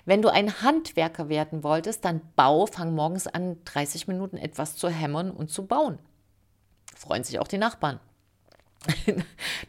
Wenn 0.05 0.23
du 0.23 0.29
ein 0.29 0.63
Handwerker 0.63 1.29
werden 1.29 1.63
wolltest, 1.63 2.05
dann 2.05 2.21
bau, 2.37 2.67
fang 2.67 2.95
morgens 2.95 3.27
an, 3.27 3.57
30 3.65 4.09
Minuten 4.09 4.37
etwas 4.37 4.77
zu 4.77 4.89
hämmern 4.89 5.31
und 5.31 5.51
zu 5.51 5.67
bauen. 5.67 5.99
Freuen 6.97 7.25
sich 7.25 7.39
auch 7.39 7.49
die 7.49 7.59
Nachbarn. 7.59 8.01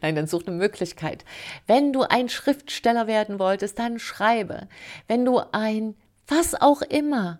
Nein, 0.02 0.16
dann 0.16 0.26
such 0.26 0.46
eine 0.46 0.56
Möglichkeit. 0.56 1.24
Wenn 1.66 1.92
du 1.92 2.02
ein 2.02 2.28
Schriftsteller 2.28 3.06
werden 3.06 3.38
wolltest, 3.38 3.78
dann 3.78 3.98
schreibe. 3.98 4.68
Wenn 5.06 5.24
du 5.24 5.40
ein 5.52 5.94
was 6.26 6.60
auch 6.60 6.82
immer, 6.82 7.38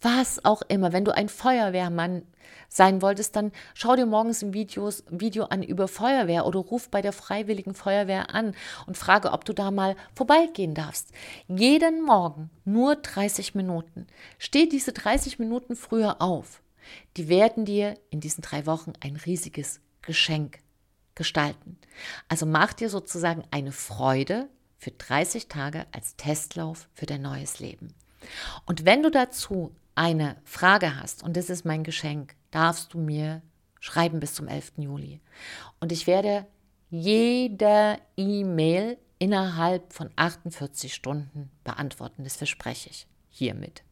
was 0.00 0.44
auch 0.44 0.62
immer, 0.68 0.92
wenn 0.92 1.04
du 1.04 1.14
ein 1.14 1.28
Feuerwehrmann 1.28 2.22
sein 2.68 3.02
wolltest, 3.02 3.36
dann 3.36 3.52
schau 3.74 3.96
dir 3.96 4.06
morgens 4.06 4.42
ein 4.42 4.52
Videos, 4.52 5.04
Video 5.10 5.44
an 5.44 5.62
über 5.62 5.88
Feuerwehr 5.88 6.46
oder 6.46 6.60
ruf 6.60 6.88
bei 6.90 7.02
der 7.02 7.12
Freiwilligen 7.12 7.74
Feuerwehr 7.74 8.34
an 8.34 8.54
und 8.86 8.96
frage, 8.96 9.32
ob 9.32 9.44
du 9.44 9.52
da 9.52 9.70
mal 9.70 9.96
vorbeigehen 10.14 10.74
darfst. 10.74 11.10
Jeden 11.48 12.02
Morgen 12.02 12.50
nur 12.64 12.96
30 12.96 13.54
Minuten. 13.54 14.06
Steh 14.38 14.66
diese 14.66 14.92
30 14.92 15.38
Minuten 15.38 15.76
früher 15.76 16.20
auf. 16.20 16.62
Die 17.16 17.28
werden 17.28 17.64
dir 17.64 17.98
in 18.10 18.20
diesen 18.20 18.42
drei 18.42 18.66
Wochen 18.66 18.92
ein 19.00 19.16
riesiges 19.16 19.80
Geschenk 20.02 20.60
gestalten. 21.14 21.78
Also 22.28 22.46
mach 22.46 22.72
dir 22.72 22.90
sozusagen 22.90 23.42
eine 23.50 23.72
Freude 23.72 24.48
für 24.78 24.90
30 24.90 25.48
Tage 25.48 25.86
als 25.92 26.16
Testlauf 26.16 26.88
für 26.94 27.06
dein 27.06 27.22
neues 27.22 27.58
Leben. 27.58 27.94
Und 28.66 28.84
wenn 28.84 29.02
du 29.02 29.10
dazu 29.10 29.74
eine 29.94 30.36
Frage 30.44 31.00
hast, 31.00 31.22
und 31.22 31.36
das 31.36 31.50
ist 31.50 31.64
mein 31.64 31.82
Geschenk, 31.82 32.36
darfst 32.56 32.94
du 32.94 32.98
mir 32.98 33.42
schreiben 33.80 34.18
bis 34.18 34.34
zum 34.34 34.48
11. 34.48 34.72
Juli. 34.78 35.20
Und 35.78 35.92
ich 35.92 36.06
werde 36.06 36.46
jede 36.90 37.98
E-Mail 38.16 38.96
innerhalb 39.18 39.92
von 39.92 40.10
48 40.16 40.94
Stunden 40.94 41.50
beantworten. 41.64 42.24
Das 42.24 42.36
verspreche 42.36 42.88
ich 42.88 43.06
hiermit. 43.28 43.82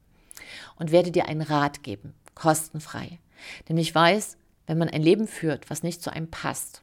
Und 0.77 0.93
werde 0.93 1.11
dir 1.11 1.29
einen 1.29 1.43
Rat 1.43 1.83
geben, 1.83 2.15
kostenfrei. 2.35 3.19
Denn 3.69 3.77
ich 3.77 3.95
weiß, 3.95 4.39
wenn 4.67 4.79
man 4.79 4.89
ein 4.89 5.03
Leben 5.03 5.29
führt, 5.29 5.69
was 5.69 5.83
nicht 5.83 6.03
zu 6.03 6.11
einem 6.11 6.31
passt, 6.31 6.81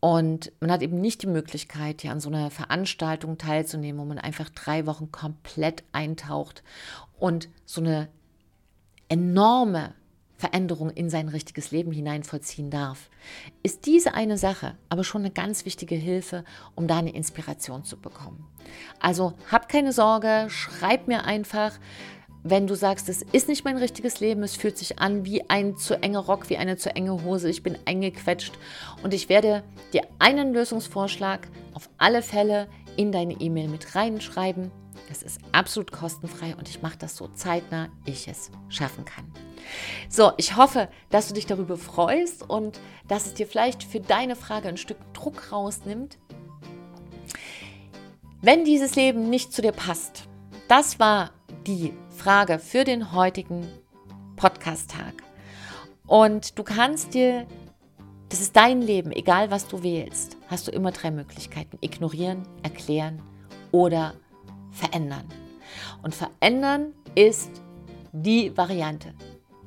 und 0.00 0.52
man 0.60 0.70
hat 0.70 0.82
eben 0.82 1.00
nicht 1.00 1.22
die 1.22 1.26
Möglichkeit, 1.26 2.02
hier 2.02 2.12
an 2.12 2.20
so 2.20 2.28
einer 2.28 2.52
Veranstaltung 2.52 3.36
teilzunehmen, 3.36 4.00
wo 4.00 4.04
man 4.04 4.18
einfach 4.18 4.48
drei 4.48 4.86
Wochen 4.86 5.10
komplett 5.10 5.82
eintaucht 5.90 6.62
und 7.18 7.48
so 7.66 7.80
eine 7.80 8.08
enorme 9.08 9.94
Veränderung 10.38 10.90
in 10.90 11.10
sein 11.10 11.28
richtiges 11.28 11.72
Leben 11.72 11.90
hinein 11.90 12.22
vollziehen 12.22 12.70
darf, 12.70 13.10
ist 13.64 13.86
diese 13.86 14.14
eine 14.14 14.38
Sache 14.38 14.76
aber 14.88 15.02
schon 15.04 15.22
eine 15.22 15.32
ganz 15.32 15.64
wichtige 15.64 15.96
Hilfe, 15.96 16.44
um 16.76 16.86
da 16.86 16.98
eine 16.98 17.12
Inspiration 17.12 17.84
zu 17.84 17.98
bekommen. 17.98 18.46
Also 19.00 19.34
hab 19.50 19.68
keine 19.68 19.92
Sorge, 19.92 20.46
schreib 20.48 21.08
mir 21.08 21.24
einfach, 21.24 21.72
wenn 22.44 22.68
du 22.68 22.76
sagst, 22.76 23.08
es 23.08 23.22
ist 23.22 23.48
nicht 23.48 23.64
mein 23.64 23.76
richtiges 23.76 24.20
Leben, 24.20 24.44
es 24.44 24.54
fühlt 24.54 24.78
sich 24.78 25.00
an 25.00 25.24
wie 25.24 25.50
ein 25.50 25.76
zu 25.76 26.00
enger 26.00 26.20
Rock, 26.20 26.48
wie 26.48 26.56
eine 26.56 26.76
zu 26.76 26.94
enge 26.94 27.24
Hose, 27.24 27.50
ich 27.50 27.64
bin 27.64 27.76
eingequetscht 27.84 28.52
und 29.02 29.12
ich 29.12 29.28
werde 29.28 29.64
dir 29.92 30.02
einen 30.20 30.54
Lösungsvorschlag 30.54 31.48
auf 31.74 31.90
alle 31.98 32.22
Fälle 32.22 32.68
in 32.96 33.10
deine 33.10 33.34
E-Mail 33.34 33.68
mit 33.68 33.96
reinschreiben. 33.96 34.70
Das 35.08 35.22
ist 35.22 35.40
absolut 35.52 35.92
kostenfrei 35.92 36.54
und 36.56 36.68
ich 36.68 36.82
mache 36.82 36.98
das 36.98 37.16
so 37.16 37.28
zeitnah 37.28 37.88
ich 38.04 38.28
es 38.28 38.50
schaffen 38.68 39.04
kann. 39.04 39.30
So, 40.08 40.32
ich 40.36 40.56
hoffe, 40.56 40.88
dass 41.10 41.28
du 41.28 41.34
dich 41.34 41.46
darüber 41.46 41.76
freust 41.76 42.48
und 42.48 42.80
dass 43.06 43.26
es 43.26 43.34
dir 43.34 43.46
vielleicht 43.46 43.82
für 43.82 44.00
deine 44.00 44.36
Frage 44.36 44.68
ein 44.68 44.76
Stück 44.76 44.98
Druck 45.14 45.52
rausnimmt. 45.52 46.18
Wenn 48.40 48.64
dieses 48.64 48.94
Leben 48.94 49.30
nicht 49.30 49.52
zu 49.52 49.62
dir 49.62 49.72
passt, 49.72 50.28
das 50.68 51.00
war 51.00 51.32
die 51.66 51.92
Frage 52.08 52.58
für 52.58 52.84
den 52.84 53.12
heutigen 53.12 53.66
Podcast-Tag. 54.36 55.22
Und 56.06 56.58
du 56.58 56.62
kannst 56.62 57.14
dir, 57.14 57.46
das 58.28 58.40
ist 58.40 58.56
dein 58.56 58.80
Leben, 58.80 59.12
egal 59.12 59.50
was 59.50 59.66
du 59.66 59.82
wählst, 59.82 60.36
hast 60.46 60.68
du 60.68 60.70
immer 60.70 60.92
drei 60.92 61.10
Möglichkeiten. 61.10 61.78
Ignorieren, 61.80 62.46
erklären 62.62 63.22
oder 63.72 64.14
verändern. 64.78 65.24
Und 66.02 66.14
verändern 66.14 66.94
ist 67.14 67.50
die 68.12 68.56
Variante, 68.56 69.14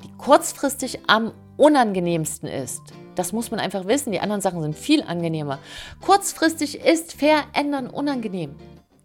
die 0.04 0.12
kurzfristig 0.18 1.00
am 1.08 1.34
unangenehmsten 1.58 2.50
ist. 2.50 2.82
Das 3.16 3.34
muss 3.34 3.52
man 3.52 3.60
einfach 3.60 3.86
wissen. 3.86 4.12
Die 4.12 4.20
anderen 4.20 4.42
Sachen 4.42 4.62
sind 4.62 4.76
viel 4.76 5.04
angenehmer. 5.04 5.60
Kurzfristig 6.00 6.80
ist 6.80 7.14
verändern 7.14 7.88
unangenehm. 7.88 8.56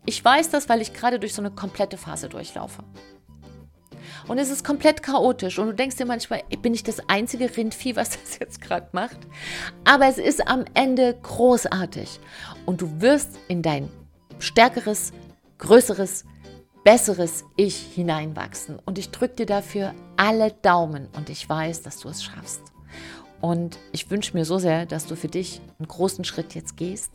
Ich 0.06 0.24
weiß 0.24 0.50
das, 0.50 0.68
weil 0.68 0.80
ich 0.80 0.92
gerade 0.92 1.18
durch 1.18 1.34
so 1.34 1.42
eine 1.42 1.50
komplette 1.50 1.96
Phase 1.96 2.28
durchlaufe. 2.28 2.84
Und 4.28 4.38
es 4.38 4.50
ist 4.50 4.64
komplett 4.64 5.02
chaotisch. 5.02 5.58
Und 5.58 5.66
du 5.66 5.74
denkst 5.74 5.96
dir 5.96 6.06
manchmal, 6.06 6.42
bin 6.62 6.74
ich 6.74 6.82
das 6.82 7.08
einzige 7.08 7.54
Rindvieh, 7.56 7.96
was 7.96 8.10
das 8.10 8.38
jetzt 8.40 8.60
gerade 8.60 8.88
macht? 8.92 9.18
Aber 9.84 10.06
es 10.06 10.18
ist 10.18 10.46
am 10.48 10.64
Ende 10.74 11.16
großartig. 11.22 12.20
Und 12.64 12.80
du 12.80 13.00
wirst 13.00 13.38
in 13.48 13.62
dein 13.62 13.88
stärkeres, 14.38 15.12
größeres, 15.58 16.24
besseres 16.84 17.44
Ich 17.56 17.76
hineinwachsen. 17.76 18.78
Und 18.84 18.98
ich 18.98 19.10
drücke 19.10 19.36
dir 19.36 19.46
dafür 19.46 19.94
alle 20.16 20.52
Daumen 20.52 21.08
und 21.16 21.30
ich 21.30 21.48
weiß, 21.48 21.82
dass 21.82 21.98
du 21.98 22.08
es 22.08 22.22
schaffst. 22.22 22.62
Und 23.40 23.78
ich 23.92 24.10
wünsche 24.10 24.36
mir 24.36 24.44
so 24.44 24.58
sehr, 24.58 24.86
dass 24.86 25.06
du 25.06 25.16
für 25.16 25.28
dich 25.28 25.60
einen 25.78 25.88
großen 25.88 26.24
Schritt 26.24 26.54
jetzt 26.54 26.76
gehst. 26.76 27.12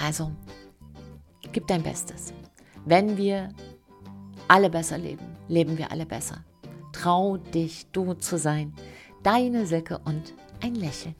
Also, 0.00 0.32
gib 1.52 1.66
dein 1.66 1.82
Bestes. 1.82 2.32
Wenn 2.84 3.16
wir 3.16 3.50
alle 4.48 4.68
besser 4.68 4.98
leben, 4.98 5.24
leben 5.48 5.78
wir 5.78 5.90
alle 5.90 6.06
besser. 6.06 6.44
Trau 6.92 7.36
dich, 7.36 7.86
du 7.92 8.14
zu 8.14 8.36
sein. 8.36 8.74
Deine 9.22 9.66
Silke 9.66 9.98
und 10.04 10.34
ein 10.60 10.74
Lächeln. 10.74 11.14